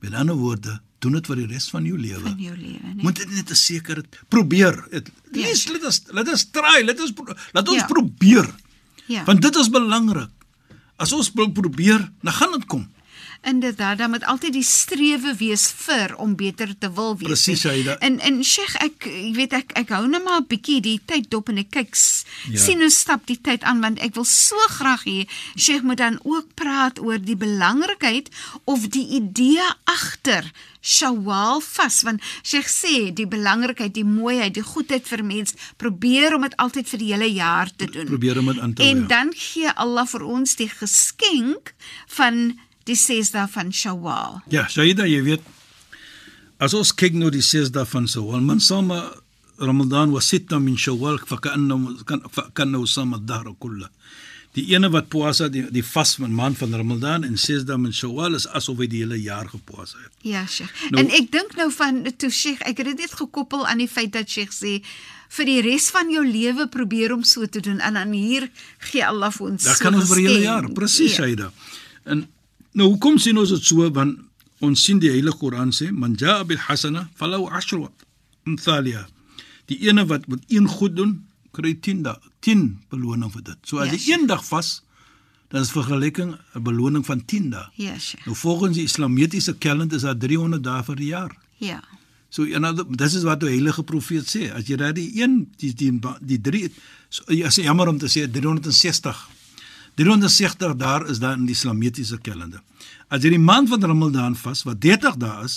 Met 0.00 0.14
ander 0.16 0.38
woorde, 0.38 0.78
doen 0.98 1.12
dit 1.12 1.26
vir 1.26 1.36
die 1.36 1.46
res 1.46 1.68
van 1.70 1.84
jou 1.84 1.98
lewe. 1.98 2.20
van 2.20 2.38
jou 2.38 2.56
lewe, 2.56 2.94
nee. 2.94 3.02
Moet 3.04 3.16
dit 3.16 3.30
net 3.30 3.50
'n 3.50 3.54
sekere 3.54 4.04
probeer. 4.28 4.86
Het, 4.90 5.10
Ja. 5.32 5.40
lees, 5.46 5.66
let 5.68 5.84
ons 5.84 6.02
let 6.10 6.28
ons 6.28 6.44
try, 6.50 6.82
let 6.84 7.00
ons 7.00 7.12
laat 7.52 7.68
ons 7.68 7.76
Ja. 7.78 7.86
probeer. 7.86 8.54
Ja. 9.06 9.24
Want 9.24 9.42
dit 9.42 9.56
is 9.56 9.68
belangrik. 9.70 10.28
As 10.96 11.12
ons 11.12 11.30
pro- 11.30 11.50
probeer, 11.50 12.10
dan 12.22 12.32
gaan 12.32 12.52
dit 12.52 12.66
kom. 12.66 12.88
Inderdaad, 13.42 13.98
dan 13.98 14.10
moet 14.10 14.24
altyd 14.24 14.52
die 14.52 14.62
strewe 14.66 15.34
wees 15.38 15.70
vir 15.70 16.16
om 16.16 16.34
beter 16.36 16.72
te 16.78 16.90
wil 16.92 17.16
wees. 17.16 17.28
Presies. 17.28 17.60
Shaida. 17.60 17.94
En 17.98 18.18
en 18.20 18.42
Sheikh, 18.44 18.74
ek 18.82 19.04
jy 19.06 19.32
weet 19.36 19.52
ek 19.52 19.72
ek 19.78 19.88
hou 19.94 20.06
net 20.08 20.24
maar 20.24 20.40
'n 20.40 20.46
bietjie 20.48 20.80
die 20.80 21.00
tyd 21.06 21.30
dop 21.30 21.48
en 21.48 21.58
ek 21.58 21.70
kyk 21.70 21.94
Ja. 22.50 22.58
sien 22.58 22.78
hoe 22.80 22.90
stap 22.90 23.26
die 23.26 23.38
tyd 23.40 23.62
aan 23.62 23.80
want 23.80 23.98
ek 23.98 24.14
wil 24.14 24.24
so 24.24 24.56
graag 24.68 25.04
hê 25.04 25.26
Sheikh 25.56 25.82
moet 25.82 25.96
dan 25.98 26.18
ook 26.24 26.54
praat 26.54 26.98
oor 26.98 27.18
die 27.18 27.36
belangrikheid 27.36 28.28
of 28.64 28.88
die 28.88 29.06
idee 29.08 29.62
agter 29.84 30.50
Shawwal 30.82 31.60
vas 31.60 32.02
want 32.02 32.20
Sheikh 32.42 32.68
sê 32.68 33.12
die 33.14 33.26
belangrikheid, 33.26 33.94
die 33.94 34.04
mooiheid, 34.04 34.54
die 34.54 34.62
goedheid 34.62 35.06
vir 35.08 35.24
mens, 35.24 35.54
probeer 35.76 36.34
om 36.34 36.42
dit 36.42 36.56
altyd 36.56 36.88
vir 36.88 36.98
die 36.98 37.12
hele 37.12 37.32
jaar 37.32 37.70
te 37.76 37.86
doen. 37.86 38.06
Probeer 38.06 38.38
om 38.38 38.46
dit 38.46 38.58
aan 38.58 38.74
te 38.74 38.82
hou, 38.82 38.90
En 38.90 38.98
ja. 39.00 39.06
dan 39.06 39.32
gee 39.34 39.70
Allah 39.74 40.06
vir 40.06 40.22
ons 40.24 40.54
die 40.56 40.68
geskenk 40.68 41.74
van 42.06 42.58
die 42.88 42.96
6 42.98 43.30
dae 43.36 43.46
van 43.52 43.70
Shawwal. 43.72 44.40
Ja, 44.52 44.66
Shaida, 44.72 45.06
jy 45.08 45.22
weet 45.26 45.44
as 46.58 46.74
ons 46.74 46.90
kyk 46.98 47.14
nou 47.14 47.30
die 47.30 47.44
6 47.44 47.70
dae 47.74 47.86
van 47.86 48.08
Shawwal, 48.10 48.40
man 48.42 48.60
sama 48.64 49.02
Ramadan 49.58 50.12
wa 50.14 50.20
sitta 50.22 50.58
min 50.62 50.76
Shawwal 50.78 51.18
ka'annahu 51.26 52.04
kan 52.08 52.22
fa 52.30 52.48
ka'annahu 52.54 52.86
sama 52.86 53.18
ad-dahr 53.20 53.52
kullah. 53.62 53.90
Die 54.56 54.64
ene 54.74 54.88
wat 54.90 55.06
puasa 55.12 55.46
die 55.52 55.64
die 55.70 55.82
vas 55.86 56.16
van 56.18 56.32
maand 56.34 56.58
van 56.58 56.72
Ramadan 56.74 57.24
en 57.26 57.36
6 57.38 57.66
dae 57.68 57.76
min 57.78 57.92
Shawwal 57.94 58.34
is 58.38 58.46
asof 58.58 58.78
hy 58.82 58.88
die 58.90 59.02
hele 59.04 59.18
jaar 59.20 59.46
gepuasa 59.50 59.98
het. 60.02 60.12
Ja, 60.26 60.46
Sheikh. 60.46 60.72
Nou- 60.90 61.02
en 61.04 61.10
ek 61.20 61.30
dink 61.34 61.54
nou 61.60 61.68
van 61.74 62.02
toe 62.16 62.30
Sheikh, 62.30 62.62
ek 62.66 62.78
het 62.82 62.86
dit 62.92 62.98
net 63.04 63.12
gekoppel 63.18 63.66
aan 63.66 63.78
die 63.78 63.88
feit 63.90 64.12
dat 64.16 64.30
Sheikh 64.30 64.54
sê 64.54 64.78
vir 65.28 65.44
die 65.44 65.60
res 65.62 65.90
van 65.92 66.08
jou 66.10 66.24
lewe 66.24 66.66
probeer 66.72 67.12
om 67.12 67.22
so 67.22 67.44
te 67.46 67.60
doen 67.60 67.80
en 67.84 67.94
dan 67.98 68.12
hier 68.16 68.48
gee 68.90 69.04
Allah 69.04 69.30
vir 69.30 69.50
ons 69.50 69.62
so 69.68 69.74
kan 69.84 69.94
ons 69.94 70.08
vir 70.08 70.22
die 70.22 70.26
hele 70.30 70.40
jaar, 70.46 70.68
presies 70.72 71.18
Ja. 71.18 71.24
Shaida. 71.24 71.50
En 72.06 72.26
nou 72.74 72.88
hoekom 72.92 73.18
sien 73.18 73.38
ons 73.38 73.50
dit 73.50 73.62
so 73.64 73.90
want 73.90 74.18
ons 74.60 74.82
sien 74.84 74.98
die 74.98 75.10
Heilige 75.10 75.38
Koran 75.38 75.70
sê 75.72 75.90
man 75.92 76.14
jaa 76.18 76.44
bil 76.44 76.58
hasana 76.58 77.08
falahu 77.16 77.48
ashru 77.50 77.86
amthaliha. 78.46 79.06
Die 79.68 79.78
ene 79.88 80.06
wat 80.06 80.26
met 80.28 80.42
een 80.48 80.66
goed 80.68 80.96
doen, 80.96 81.24
kry 81.52 81.74
10 81.80 82.02
da 82.02 82.18
10 82.40 82.78
beloning 82.90 83.30
vir 83.32 83.42
dit. 83.42 83.58
So 83.66 83.78
as 83.78 83.86
Ja, 83.86 83.92
jy 83.92 83.98
Sheikh. 83.98 84.18
een 84.20 84.26
dag 84.26 84.44
vas, 84.46 84.82
dan 85.50 85.62
is 85.62 85.70
vergelyking 85.70 86.36
'n 86.54 86.62
beloning 86.62 87.04
van 87.06 87.24
10 87.24 87.50
dae. 87.50 87.66
Ja, 87.74 87.98
Sheikh. 87.98 88.24
Nou 88.26 88.36
volgens 88.36 88.76
die 88.76 88.84
Islamitiese 88.84 89.54
kalender 89.58 89.96
is 89.96 90.02
daar 90.02 90.16
300 90.18 90.62
dae 90.64 90.82
vir 90.84 90.96
die 90.96 91.06
jaar. 91.06 91.36
Ja. 91.58 91.82
So 92.30 92.44
en 92.44 92.62
dan- 92.62 92.86
dis 92.96 93.14
is 93.14 93.22
wat 93.22 93.40
die 93.40 93.48
heilige 93.48 93.82
profeet 93.82 94.24
sê. 94.36 94.52
As 94.54 94.66
jy 94.66 94.76
daai 94.76 95.10
een 95.14 95.48
die 95.56 95.74
die 95.74 96.00
die 96.20 96.40
drie 96.40 96.72
so, 97.08 97.22
ja, 97.32 97.46
is 97.46 97.56
jammer 97.56 97.88
om 97.88 97.98
te 97.98 98.06
sê 98.06 98.30
360. 98.30 99.28
360 99.98 100.76
daar 100.78 101.06
is 101.10 101.20
daar 101.22 101.36
in 101.38 101.46
die 101.48 101.56
islamitiese 101.56 102.18
kalender. 102.22 102.62
As 103.10 103.24
jy 103.24 103.34
die 103.34 103.42
maand 103.42 103.70
van 103.72 103.82
Ramadan 103.82 104.36
vas 104.38 104.62
wat 104.68 104.80
30 104.84 105.18
dae 105.20 105.44
is, 105.46 105.56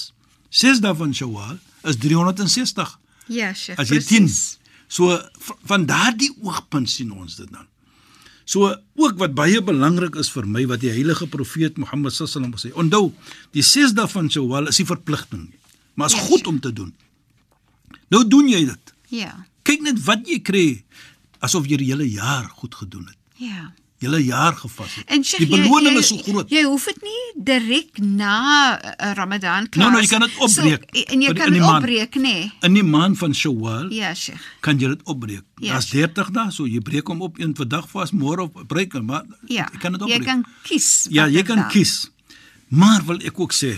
6 0.49 0.81
dae 0.83 0.95
van 0.97 1.13
Shawwal 1.15 1.59
is 1.87 1.99
360. 2.01 2.97
Ja, 3.31 3.53
Sheikh. 3.53 3.79
As 3.79 3.91
jy 3.93 4.01
10. 4.01 4.25
precies. 4.25 4.57
So 4.91 5.15
van 5.69 5.85
daardie 5.87 6.31
oogpunt 6.41 6.89
sien 6.89 7.13
ons 7.15 7.37
dit 7.39 7.47
dan. 7.51 7.67
So 8.43 8.73
ook 8.99 9.21
wat 9.21 9.37
baie 9.37 9.61
belangrik 9.63 10.17
is 10.19 10.31
vir 10.33 10.47
my 10.49 10.65
wat 10.67 10.81
die 10.83 10.91
heilige 10.91 11.29
profeet 11.31 11.77
Mohammed 11.79 12.17
sallam 12.17 12.57
sê. 12.59 12.73
Onthou, 12.73 13.13
die 13.55 13.63
6 13.63 13.95
dae 13.95 14.09
van 14.11 14.27
Shawwal 14.31 14.67
is 14.73 14.81
nie 14.81 14.89
verpligting 14.89 15.49
maar 15.93 16.07
is 16.07 16.13
Ja, 16.13 16.19
goed 16.19 16.47
om 16.47 16.59
te 16.59 16.73
doen. 16.73 16.95
Nou 18.07 18.27
doen 18.27 18.47
jy 18.49 18.65
dit. 18.65 18.93
Ja. 19.07 19.45
Kyk 19.61 19.81
net 19.81 20.03
wat 20.03 20.27
jy 20.27 20.39
kry 20.41 20.65
asof 21.39 21.67
jy 21.69 21.77
die 21.77 21.89
hele 21.91 22.07
jaar 22.09 22.49
goed 22.49 22.75
gedoen 22.75 23.05
het. 23.05 23.17
Ja. 23.35 23.73
Die 23.75 23.80
hele 24.01 24.19
jaar 24.25 24.53
gevas 24.57 24.95
het. 24.97 25.05
En 25.13 25.23
Sheikh, 25.23 25.45
die 25.45 25.49
beloning 25.61 25.93
jy, 25.95 25.99
is 26.01 26.07
so 26.11 26.17
groot. 26.25 26.49
Jy 26.51 26.63
hoef 26.67 26.85
dit 26.89 27.01
nie 27.05 27.43
direk 27.49 27.99
na 28.01 28.35
uh, 28.77 29.11
Ramadan 29.17 29.69
klaar. 29.69 29.83
Nou, 29.85 29.91
nou, 29.95 30.01
jy 30.01 30.09
kan 30.11 30.25
dit 30.25 30.37
opbreek 30.41 30.87
So, 30.91 31.03
en 31.13 31.21
jy 31.25 31.33
kan 31.37 31.53
dit 31.53 31.61
opbreek, 31.67 32.15
nê? 32.17 32.21
Nee. 32.21 32.51
In 32.67 32.73
die 32.79 32.83
maand 32.85 33.17
van 33.21 33.35
Shawwal 33.37 33.91
Ja, 33.93 34.13
Sheikh. 34.17 34.41
kan 34.65 34.79
jy 34.81 34.87
dit 34.95 35.03
opbreek. 35.05 35.43
Ja. 35.61 35.73
Daar's 35.77 35.89
30 35.93 36.31
dae, 36.35 36.51
so 36.51 36.65
jy 36.65 36.81
breek 36.81 37.07
hom 37.07 37.21
op 37.21 37.39
een 37.39 37.53
vir 37.55 37.67
dag 37.69 37.87
vas, 37.89 38.11
môre 38.11 38.47
op 38.49 38.63
breek 38.67 38.93
maar 39.01 39.23
Ja. 39.47 39.67
jy 39.71 39.79
kan 39.79 39.91
dit 39.93 40.01
jy 40.01 40.17
opbreek. 40.17 40.25
kan 40.25 40.45
kies. 40.63 41.07
Ja, 41.09 41.27
jy 41.27 41.43
kan 41.43 41.57
dag. 41.57 41.71
kies. 41.71 42.09
Maar 42.67 43.01
wil 43.05 43.19
ek 43.25 43.39
ook 43.39 43.53
sê 43.53 43.77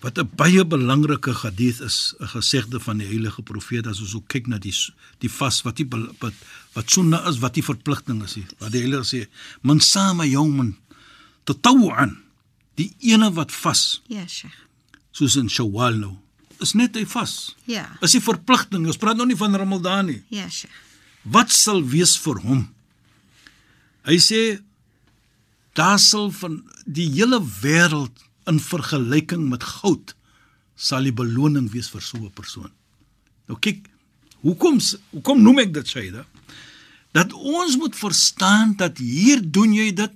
wat 0.00 0.18
'n 0.18 0.28
baie 0.36 0.64
belangrike 0.64 1.32
hadith 1.32 1.80
is, 1.80 2.14
'n 2.20 2.26
gesegde 2.26 2.80
van 2.80 2.98
die 2.98 3.06
heilige 3.06 3.42
profeet 3.42 3.86
as 3.86 4.00
ons 4.00 4.14
ook 4.14 4.28
kyk 4.28 4.46
na 4.46 4.58
die 4.58 4.74
die 5.20 5.28
vas 5.30 5.62
wat 5.62 5.76
die 5.76 5.86
wat 6.20 6.32
wat 6.74 6.90
sunna 6.90 7.28
is, 7.28 7.38
wat 7.38 7.54
die 7.54 7.62
verpligting 7.64 8.22
is. 8.22 8.36
Wat 8.58 8.72
die 8.72 8.80
heilige 8.80 9.04
sê, 9.04 9.28
man 9.62 9.80
sama 9.80 10.24
yawman 10.24 10.76
tatawuan. 11.44 12.16
Die 12.76 12.94
ene 13.00 13.32
wat 13.32 13.52
vas, 13.52 14.00
Ja, 14.08 14.26
Sheikh. 14.26 14.54
soos 15.12 15.36
in 15.36 15.48
Shawwal 15.48 15.94
nou, 15.98 16.16
is 16.60 16.72
net 16.74 16.94
hy 16.94 17.04
vas. 17.06 17.54
Ja. 17.66 17.98
Is 18.00 18.12
die 18.12 18.20
verpligting. 18.20 18.86
Ons 18.86 18.96
praat 18.96 19.16
nou 19.16 19.26
nie 19.26 19.36
van 19.36 19.54
Ramadan 19.54 20.06
nie. 20.06 20.22
Ja, 20.30 20.48
Sheikh. 20.48 20.72
Wat 21.22 21.50
sal 21.52 21.82
wees 21.84 22.16
vir 22.18 22.34
hom? 22.40 22.68
Hy 24.06 24.16
sê 24.16 24.60
daar 25.74 25.98
sal 25.98 26.30
van 26.30 26.62
die 26.86 27.08
hele 27.10 27.40
wêreld 27.62 28.12
in 28.50 28.60
vergelyking 28.60 29.48
met 29.48 29.64
goud 29.78 30.14
sal 30.74 31.06
die 31.06 31.14
beloning 31.14 31.70
wees 31.72 31.88
vir 31.92 32.02
so 32.02 32.18
'n 32.18 32.34
persoon. 32.34 32.70
Nou 33.46 33.58
kyk, 33.58 33.88
hoekom 34.42 34.80
hoekom 35.10 35.42
noem 35.42 35.58
ek 35.58 35.74
dit 35.74 35.86
Shaida? 35.86 36.24
dat 37.10 37.32
ons 37.32 37.76
moet 37.76 37.96
verstaan 37.96 38.74
dat 38.76 38.98
hier 38.98 39.42
doen 39.42 39.72
jy 39.74 39.92
dit 39.94 40.12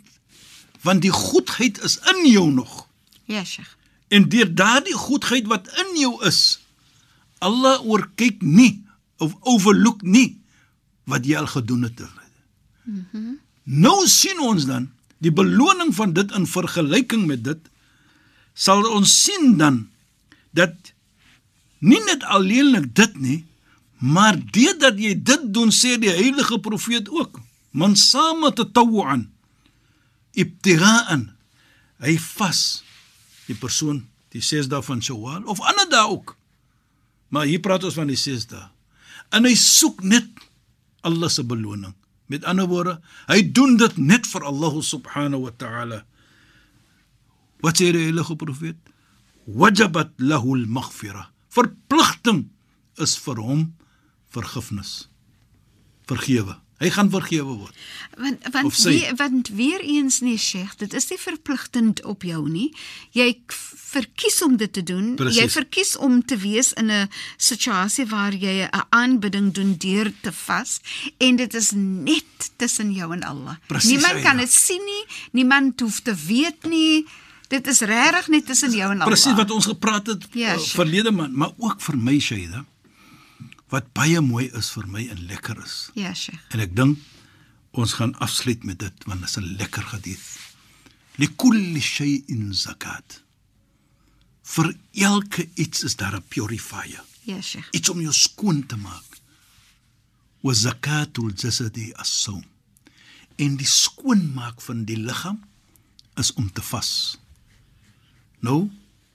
want 0.84 1.00
die 1.02 1.12
goedheid 1.14 1.80
is 1.80 1.96
in 2.12 2.26
jou 2.28 2.50
nog. 2.52 2.84
Ja, 3.24 3.44
Sheikh. 3.44 3.70
En 4.12 4.28
deur 4.28 4.50
daardie 4.54 4.94
goedheid 4.94 5.46
wat 5.48 5.70
in 5.80 5.94
jou 5.96 6.18
is, 6.28 6.60
Allah 7.40 7.80
oorkyk 7.80 8.42
nie 8.42 8.84
of 9.16 9.32
overlook 9.40 10.02
nie 10.02 10.36
wat 11.08 11.24
jy 11.24 11.38
al 11.40 11.48
gedoen 11.48 11.88
het. 11.88 12.04
Mhm. 12.84 13.06
Mm 13.12 13.40
nou 13.64 14.04
sien 14.04 14.36
ons 14.44 14.66
dan 14.68 14.90
die 15.24 15.32
beloning 15.32 15.94
van 15.96 16.10
dit 16.12 16.32
in 16.36 16.44
vergelyking 16.44 17.22
met 17.24 17.40
dit 17.44 17.70
sal 18.54 18.86
ons 18.90 19.10
sien 19.24 19.56
dan 19.58 19.84
dat 20.54 20.94
nie 21.84 22.00
net 22.06 22.22
alleenlik 22.30 22.94
dit 22.96 23.16
nie, 23.20 23.40
maar 23.98 24.38
deurdat 24.54 24.98
jy 25.00 25.14
dit 25.18 25.48
doen 25.54 25.72
sê 25.74 25.96
die 26.00 26.12
heilige 26.12 26.58
profeet 26.62 27.10
ook, 27.10 27.40
man 27.74 27.96
same 27.98 28.52
tatawuan 28.54 29.28
ibtigaan 30.34 31.30
hy 32.02 32.16
vas 32.18 32.82
die 33.48 33.56
persoon 33.58 34.04
die 34.34 34.42
6 34.42 34.70
dae 34.72 34.82
van 34.82 35.02
Shawwal 35.04 35.44
of 35.50 35.62
ander 35.62 35.86
dae 35.90 36.08
ook. 36.10 36.34
Maar 37.30 37.46
hier 37.50 37.62
praat 37.62 37.84
ons 37.86 37.98
van 37.98 38.10
die 38.10 38.18
6 38.18 38.48
dae. 38.50 38.66
En 39.34 39.46
hy 39.46 39.54
soek 39.58 40.02
net 40.02 40.26
Allah 41.06 41.30
se 41.30 41.44
beloning. 41.46 41.94
Met 42.32 42.46
ander 42.48 42.66
woorde, 42.66 42.96
hy 43.28 43.42
doen 43.54 43.76
dit 43.78 43.98
net 44.00 44.26
vir 44.26 44.46
Allah 44.48 44.78
subhanahu 44.82 45.46
wa 45.46 45.52
ta'ala. 45.60 46.02
Wat 47.64 47.80
sê 47.80 47.92
die 47.94 48.04
heilige 48.04 48.36
profeet? 48.36 48.76
Wajabat 49.48 50.12
lahu 50.20 50.58
al-maghfira. 50.58 51.30
Verpligting 51.54 52.48
is 53.00 53.16
vir 53.24 53.40
hom 53.40 53.64
vergifnis. 54.34 55.08
Vergewe. 56.10 56.58
Hy 56.82 56.90
gaan 56.90 57.08
vergewe 57.08 57.54
word. 57.54 57.76
Want 58.18 58.48
want 58.52 58.76
wie, 58.82 59.06
want 59.16 59.48
weer 59.54 59.80
eens 59.80 60.18
nie 60.26 60.36
Sheikh, 60.38 60.74
dit 60.82 60.92
is 60.92 61.06
nie 61.08 61.18
verpligtend 61.22 62.02
op 62.04 62.26
jou 62.26 62.42
nie. 62.50 62.72
Jy 63.14 63.28
verkies 63.48 64.40
om 64.42 64.58
dit 64.60 64.72
te 64.74 64.82
doen. 64.82 65.14
Precies. 65.16 65.38
Jy 65.38 65.48
verkies 65.54 65.94
om 65.96 66.18
te 66.26 66.36
wees 66.42 66.72
in 66.74 66.90
'n 66.90 67.08
situasie 67.36 68.06
waar 68.10 68.34
jy 68.34 68.66
'n 68.66 68.86
aanbidding 68.90 69.52
doen 69.54 69.76
deur 69.78 70.12
te 70.20 70.32
vas 70.32 70.80
en 71.18 71.36
dit 71.36 71.54
is 71.54 71.70
net 71.74 72.50
tussen 72.56 72.92
jou 72.92 73.12
en 73.12 73.22
Allah. 73.22 73.56
Precies, 73.66 73.90
niemand 73.90 74.20
kan 74.20 74.36
Aida. 74.36 74.44
dit 74.44 74.52
sien 74.52 74.84
nie, 74.84 75.04
niemand 75.32 75.80
hoef 75.80 76.00
te 76.00 76.14
weet 76.14 76.64
nie. 76.64 77.06
Dit 77.48 77.66
is 77.66 77.80
regtig 77.80 78.28
net 78.28 78.46
tussen 78.46 78.70
jou 78.72 78.90
en 78.90 79.00
Allah. 79.00 79.06
Presies 79.12 79.34
wat 79.36 79.50
ons 79.50 79.66
gepraat 79.66 80.06
het 80.06 80.26
Ja, 80.32 80.54
uh, 80.54 80.58
Sheikh. 80.60 80.74
verlede 80.74 81.10
maand, 81.12 81.34
maar 81.34 81.52
ook 81.58 81.80
vir 81.80 81.96
my 81.98 82.18
Shaida. 82.20 82.64
Wat 83.68 83.92
baie 83.92 84.20
mooi 84.20 84.50
is 84.52 84.70
vir 84.70 84.86
my 84.88 85.08
en 85.08 85.26
lekker 85.26 85.58
is. 85.64 85.90
Ja, 85.94 86.14
Sheikh. 86.14 86.40
En 86.54 86.60
ek 86.60 86.76
dink 86.76 86.98
ons 87.72 87.92
gaan 87.92 88.14
afsluit 88.22 88.64
met 88.64 88.78
dit 88.78 89.04
want 89.06 89.20
dit 89.20 89.28
is 89.28 89.36
'n 89.36 89.56
lekker 89.58 89.82
hadith. 89.82 90.26
Likulli 91.16 91.80
shay'in 91.80 92.54
zakat. 92.54 93.22
Vir 94.42 94.74
elke 94.94 95.48
iets 95.54 95.82
is 95.84 95.96
daar 95.96 96.14
'n 96.16 96.22
purifier. 96.28 97.02
Ja, 97.22 97.40
Sheikh. 97.40 97.68
Iets 97.72 97.88
om 97.88 98.00
jou 98.00 98.12
skoon 98.12 98.66
te 98.66 98.76
maak. 98.76 99.18
Wa 100.40 100.52
zakatul 100.52 101.32
jasadi 101.36 101.92
as-sawm. 101.92 102.44
En 103.36 103.56
die 103.56 103.66
skoonmaak 103.66 104.60
van 104.60 104.84
die 104.84 104.96
liggaam 104.96 105.40
is 106.16 106.32
om 106.34 106.52
te 106.52 106.62
vas. 106.62 107.18
Nou, 108.44 108.68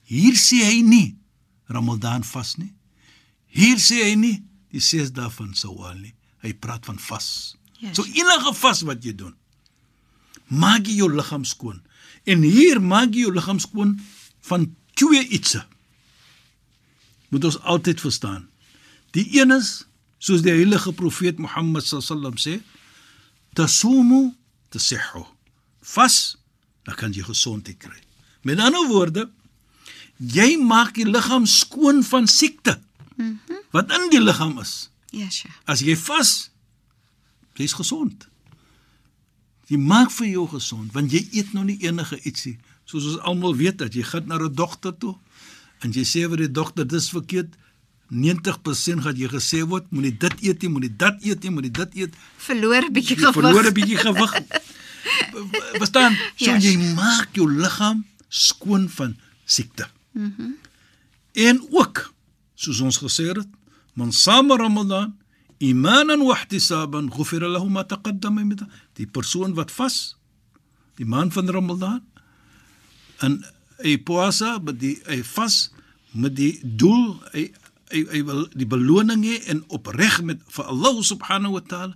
hier 0.09 0.38
sê 0.39 0.63
hy 0.65 0.81
nie 0.86 1.15
Ramadan 1.69 2.25
vas 2.25 2.55
nie. 2.57 2.71
Hier 3.53 3.77
sê 3.81 4.01
hy 4.07 4.15
nie 4.17 4.38
die 4.74 4.81
6 4.81 5.13
dae 5.17 5.29
van 5.33 5.53
Sawal 5.57 5.98
nie. 6.00 6.15
Hy 6.43 6.53
praat 6.57 6.88
van 6.88 6.98
vas. 7.09 7.55
Ja, 7.79 7.91
so 7.95 8.05
enige 8.07 8.53
vas 8.59 8.81
wat 8.88 9.05
jy 9.05 9.13
doen, 9.15 9.36
maak 10.48 10.88
jy 10.88 11.00
jou 11.00 11.09
liggaam 11.13 11.45
skoon. 11.48 11.79
En 12.27 12.43
hier 12.43 12.81
maak 12.83 13.13
jy 13.13 13.27
jou 13.27 13.33
liggaam 13.36 13.59
skoon 13.63 13.98
van 14.50 14.67
twee 15.00 15.21
ietsie. 15.27 15.62
Moet 17.30 17.45
ons 17.51 17.60
altyd 17.69 18.01
verstaan. 18.01 18.47
Die 19.15 19.25
een 19.38 19.53
is 19.56 19.86
soos 20.19 20.43
die 20.43 20.51
heilige 20.51 20.91
profeet 20.93 21.39
Mohammed 21.39 21.86
sallam 21.88 22.36
sê, 22.41 22.60
tasumu 23.56 24.34
tasihhu. 24.73 25.23
Vas, 25.95 26.38
dan 26.84 26.97
kan 26.99 27.15
jy 27.15 27.23
gesondheid 27.25 27.80
kry. 27.80 28.09
Met 28.41 28.60
ander 28.60 28.88
woorde, 28.88 29.30
jy 30.17 30.58
maak 30.58 30.93
die 30.95 31.08
liggaam 31.08 31.45
skoon 31.45 32.04
van 32.04 32.28
siekte. 32.28 32.80
Mm 33.15 33.39
-hmm. 33.47 33.58
Wat 33.71 33.91
in 33.91 34.10
die 34.10 34.21
liggaam 34.21 34.60
is. 34.60 34.89
Ja, 35.10 35.30
Sheikh. 35.30 35.56
As 35.65 35.80
jy 35.80 35.97
vas, 35.97 36.52
jy's 37.54 37.73
gesond. 37.73 38.28
Jy 39.67 39.78
maak 39.78 40.12
vir 40.12 40.28
jou 40.28 40.47
gesond 40.47 40.93
want 40.93 41.12
jy 41.12 41.28
eet 41.32 41.54
nou 41.54 41.63
nie 41.65 41.78
enige 41.86 42.19
ietsie 42.23 42.58
soos 42.89 43.06
ons 43.06 43.19
almal 43.30 43.56
weet 43.56 43.78
dat 43.84 43.93
jy 43.93 44.04
gaan 44.04 44.28
na 44.28 44.38
'n 44.38 44.54
dokter 44.54 44.97
toe 44.97 45.15
en 45.84 45.91
jy 45.91 46.04
sê 46.04 46.25
vir 46.30 46.38
die 46.38 46.52
dokter 46.52 46.88
dis 46.88 47.10
verkeerd 47.10 47.54
90% 48.10 49.04
gaan 49.06 49.15
jy 49.15 49.30
gesê 49.30 49.62
word 49.62 49.86
moenie 49.93 50.17
dit 50.17 50.36
eet 50.41 50.62
nie, 50.62 50.69
moenie 50.69 50.95
dat 50.97 51.21
eet 51.21 51.43
nie, 51.43 51.52
moenie 51.54 51.71
dit 51.71 51.95
eet. 51.95 52.13
Verloor 52.38 52.82
'n 52.82 52.93
bietjie 52.93 53.17
gewig. 53.17 53.34
verloor 53.39 53.65
'n 53.69 53.73
bietjie 53.73 53.97
gewig. 53.97 54.34
Verstaan? 55.78 56.17
So 56.36 56.49
Ja, 56.49 56.58
jy 56.58 56.75
maak 56.95 57.30
jou 57.34 57.45
liggaam 57.45 58.06
skoon 58.29 58.89
van 58.89 59.17
siekte. 59.45 59.89
Mhm. 60.11 60.33
Mm 60.37 60.57
en 61.39 61.61
ook 61.71 61.99
soos 62.57 62.79
ons 62.83 62.97
gesê 62.97 63.29
het, 63.29 63.47
man 63.93 64.11
sama 64.11 64.57
Ramadan 64.57 65.13
imanan 65.59 66.23
wa 66.23 66.35
ihtisaban 66.35 67.11
ghufira 67.11 67.47
lahu 67.47 67.69
ma 67.69 67.83
taqaddama 67.83 68.43
min 68.43 68.59
die 68.97 69.07
persoon 69.07 69.53
wat 69.53 69.71
vas 69.71 70.15
die 70.97 71.05
maand 71.05 71.33
van 71.33 71.51
Ramadan 71.51 72.01
en 73.23 73.39
hy 73.83 73.97
poasa 74.03 74.57
met 74.63 74.79
die 74.79 74.95
hy 75.07 75.21
vas 75.35 75.69
met 76.11 76.35
die 76.35 76.59
doel 76.63 77.19
hy 77.35 77.49
hy, 77.91 78.03
hy 78.13 78.21
wil 78.27 78.45
die 78.55 78.67
beloning 78.69 79.23
hê 79.27 79.39
en 79.51 79.63
opreg 79.67 80.21
met 80.23 80.41
vir 80.55 80.71
Allah 80.71 80.95
subhanahu 81.03 81.59
wa 81.59 81.63
taala 81.67 81.95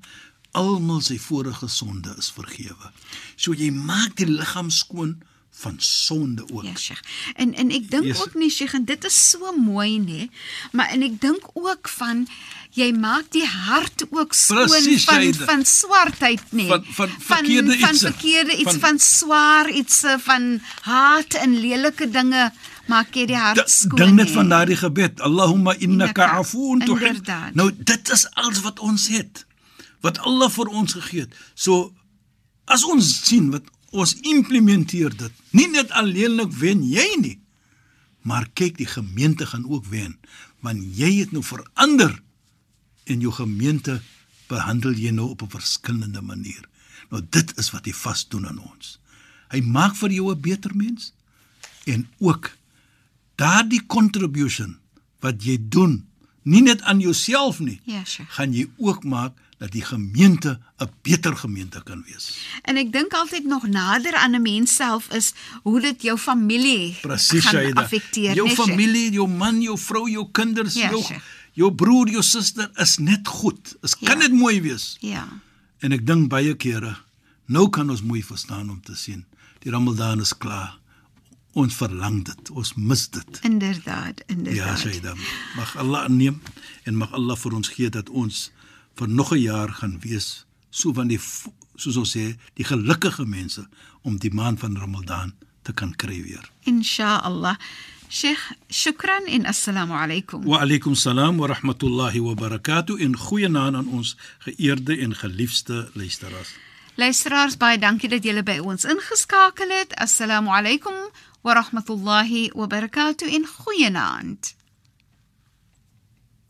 almal 0.53 1.01
sy 1.01 1.17
vorige 1.17 1.65
sonde 1.65 2.11
is 2.21 2.29
vergewe. 2.29 2.91
So 3.35 3.55
jy 3.57 3.71
maak 3.73 4.19
die 4.19 4.27
liggaam 4.29 4.69
skoon 4.69 5.15
van 5.55 5.75
sonde 5.77 6.43
ook. 6.53 6.63
Ja, 6.63 6.75
Sheikh. 6.75 7.01
En 7.35 7.53
en 7.53 7.69
ek 7.71 7.89
dink 7.91 8.03
Yes. 8.03 8.21
ook 8.21 8.33
nie 8.33 8.49
Sheikh, 8.49 8.73
en 8.73 8.85
dit 8.85 9.03
is 9.05 9.29
so 9.29 9.51
mooi 9.57 9.99
nê, 9.99 10.29
maar 10.71 10.89
en 10.89 11.01
ek 11.01 11.21
dink 11.21 11.49
ook 11.53 11.89
van 11.89 12.27
jy 12.73 12.91
maak 12.91 13.29
die 13.31 13.45
hart 13.45 14.03
ook 14.09 14.33
skoon 14.33 14.65
Presies, 14.67 15.03
van 15.03 15.21
Shaida. 15.21 15.45
van 15.45 15.65
swartheid 15.65 16.41
nê. 16.51 16.67
Van- 16.67 16.85
van 16.85 17.09
verkeerde 17.19 17.77
van 17.79 17.89
ietsie. 17.89 18.07
verkeerde 18.11 18.51
iets 18.57 18.63
Van- 18.63 18.79
van, 18.79 18.89
van 18.89 18.99
swaar 18.99 19.69
iets 19.69 20.03
van 20.17 20.61
haat 20.81 21.33
en 21.33 21.59
lelike 21.59 22.09
dinge 22.09 22.51
maak 22.87 23.13
jy 23.15 23.25
die 23.25 23.35
hart 23.37 23.69
skoon. 23.69 23.99
Dink 23.99 24.13
net 24.13 24.31
van 24.31 24.49
daardie 24.49 24.75
gebed. 24.75 25.21
Allahumma 25.21 25.75
innaka 25.77 26.25
afuun 26.31 26.79
tuhib. 26.79 27.27
Nou 27.53 27.71
dit 27.77 28.09
is 28.11 28.27
alles 28.33 28.61
wat 28.61 28.79
ons 28.79 29.07
het. 29.07 29.45
Wat 30.01 30.19
Allah 30.19 30.49
vir 30.49 30.65
ons 30.67 30.93
gegee 30.93 31.19
het. 31.19 31.33
So 31.53 31.93
as 32.65 32.83
ons 32.83 33.25
sien 33.25 33.51
wat 33.51 33.61
ons 33.93 34.15
implementeer 34.25 35.13
dit. 35.17 35.32
Nie 35.51 35.69
net 35.69 35.91
alleenlik 35.91 36.51
wen 36.58 36.84
jy 36.88 37.06
nie. 37.21 37.38
Maar 38.23 38.47
kyk 38.58 38.77
die 38.79 38.89
gemeente 38.89 39.45
gaan 39.45 39.67
ook 39.69 39.86
wen 39.91 40.17
want 40.63 40.79
jy 40.95 41.10
het 41.19 41.34
nou 41.36 41.41
verander 41.43 42.13
en 43.12 43.19
jou 43.19 43.34
gemeente 43.36 43.97
behandel 44.47 44.95
jy 44.95 45.12
nou 45.12 45.29
op 45.34 45.41
'n 45.43 45.49
verskillende 45.60 46.21
manier. 46.21 46.63
Nou 47.10 47.21
dit 47.29 47.58
is 47.58 47.71
wat 47.71 47.86
hy 47.86 47.93
vas 47.93 48.27
doen 48.27 48.47
aan 48.47 48.60
ons. 48.60 48.99
Hy 49.51 49.62
maak 49.62 49.95
vir 49.95 50.12
jou 50.12 50.32
'n 50.32 50.41
beter 50.41 50.75
mens 50.75 51.13
en 51.86 52.08
ook 52.17 52.51
daardie 53.36 53.86
contribution 53.86 54.77
wat 55.19 55.43
jy 55.43 55.58
doen, 55.60 56.08
nie 56.43 56.62
net 56.62 56.82
aan 56.82 56.99
jouself 56.99 57.60
nie, 57.60 57.79
Ja, 57.84 58.03
Sheikh. 58.06 58.29
gaan 58.34 58.53
jy 58.53 58.67
ook 58.77 59.03
maak 59.03 59.34
dat 59.58 59.71
die 59.71 59.82
gemeente 59.84 60.60
'n 60.79 60.89
beter 61.01 61.36
gemeente 61.38 61.82
kan 61.84 62.03
wees. 62.08 62.38
En 62.63 62.77
ek 62.77 62.91
dink 62.91 63.13
altyd 63.13 63.45
nog 63.45 63.67
nader 63.67 64.13
aan 64.15 64.36
'n 64.36 64.41
mens 64.41 64.75
self 64.75 65.08
is 65.13 65.34
hoe 65.63 65.79
dit 65.82 66.01
jou 66.01 66.17
familie 66.17 66.97
Presies, 67.01 67.43
gaan 67.45 67.51
Shaida. 67.62 67.82
affekteer, 67.82 68.36
Jou 68.36 68.47
Sheikh? 68.49 68.62
familie, 68.69 69.12
jou 69.12 69.27
man, 69.27 69.62
jou 69.62 69.77
vrou, 69.77 70.10
jou 70.10 70.27
kinders, 70.32 70.73
Ja, 70.73 70.89
jou 70.89 71.03
Sheikh. 71.03 71.21
jou 71.53 71.71
broer, 71.71 72.10
jou 72.10 72.23
suster 72.23 72.69
is 72.75 72.97
net 72.97 73.27
goed. 73.27 73.75
Dit 73.82 73.95
kan 73.99 74.19
Ja. 74.19 74.27
net 74.27 74.32
mooi 74.34 74.62
wees. 74.62 74.97
Ja. 74.99 75.27
En 75.79 75.91
ek 75.91 76.06
dink 76.06 76.29
baie 76.29 76.56
kere 76.56 76.97
nou 77.47 77.69
kan 77.69 77.89
ons 77.89 78.01
mooi 78.01 78.23
verstaan 78.23 78.69
om 78.69 78.82
te 78.82 78.95
sien. 78.95 79.25
Die 79.60 79.71
Ramadan 79.71 80.19
is 80.21 80.38
klaar. 80.38 80.77
Ons 81.53 81.75
verlang 81.77 82.23
dit. 82.25 82.49
Ons 82.49 82.73
mis 82.75 83.09
dit. 83.09 83.39
Inderdaad, 83.41 84.23
Ja, 84.27 84.33
inderdaad. 84.35 84.79
Shaida. 84.79 85.13
Mag 85.55 85.77
Allah 85.77 86.07
neem 86.09 86.41
en 86.83 86.95
mag 86.97 87.11
Allah 87.13 87.37
vir 87.37 87.53
ons 87.53 87.67
gee 87.69 87.89
dat 87.89 88.09
ons 88.09 88.51
vir 88.95 89.09
nog 89.09 89.31
'n 89.33 89.39
jaar 89.41 89.69
gaan 89.69 89.99
wees 89.99 90.45
so 90.69 90.93
van 90.93 91.07
die 91.07 91.19
soos 91.75 91.97
ons 91.97 92.15
sê, 92.17 92.35
die 92.53 92.65
gelukkige 92.65 93.25
mense 93.25 93.67
om 94.01 94.17
die 94.17 94.33
maand 94.33 94.59
van 94.59 94.77
Ramadan 94.77 95.33
te 95.61 95.73
kan 95.73 95.95
kry 95.95 96.21
weer. 96.23 96.49
Insha 96.63 97.17
Allah. 97.23 97.57
Sheikh, 98.09 98.51
shukran 98.69 99.25
en 99.25 99.45
assalamu 99.45 99.93
alaykum. 99.93 100.43
Wa 100.45 100.59
alaykum 100.61 100.95
salaam 100.95 101.37
wa 101.37 101.47
rahmatullahi 101.47 102.19
wa 102.19 102.33
barakatuh 102.33 103.01
en 103.01 103.15
goeienaand 103.17 103.75
aan 103.75 103.87
ons 103.87 104.15
geëerde 104.45 104.97
en 104.97 105.15
geliefde 105.15 105.89
luisteraars. 105.93 106.53
Luisteraars, 106.95 107.57
baie 107.57 107.79
dankie 107.79 108.09
dat 108.09 108.23
julle 108.23 108.43
by 108.43 108.59
ons 108.61 108.85
ingeskakel 108.85 109.69
het. 109.79 109.95
Assalamu 109.97 110.49
alaykum 110.53 110.93
rahmatullahi 111.51 112.56
wa 112.56 112.67
barakatuh 112.71 113.27
en 113.27 113.43
goeienaand. 113.43 114.56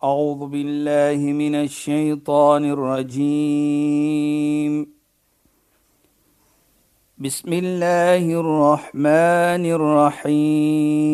أعوذ 0.03 0.51
بالله 0.51 1.15
من 1.15 1.55
الشيطان 1.55 2.65
الرجيم 2.75 4.73
بسم 7.17 7.53
الله 7.53 8.25
الرحمن 8.43 9.63
الرحيم 9.79 11.13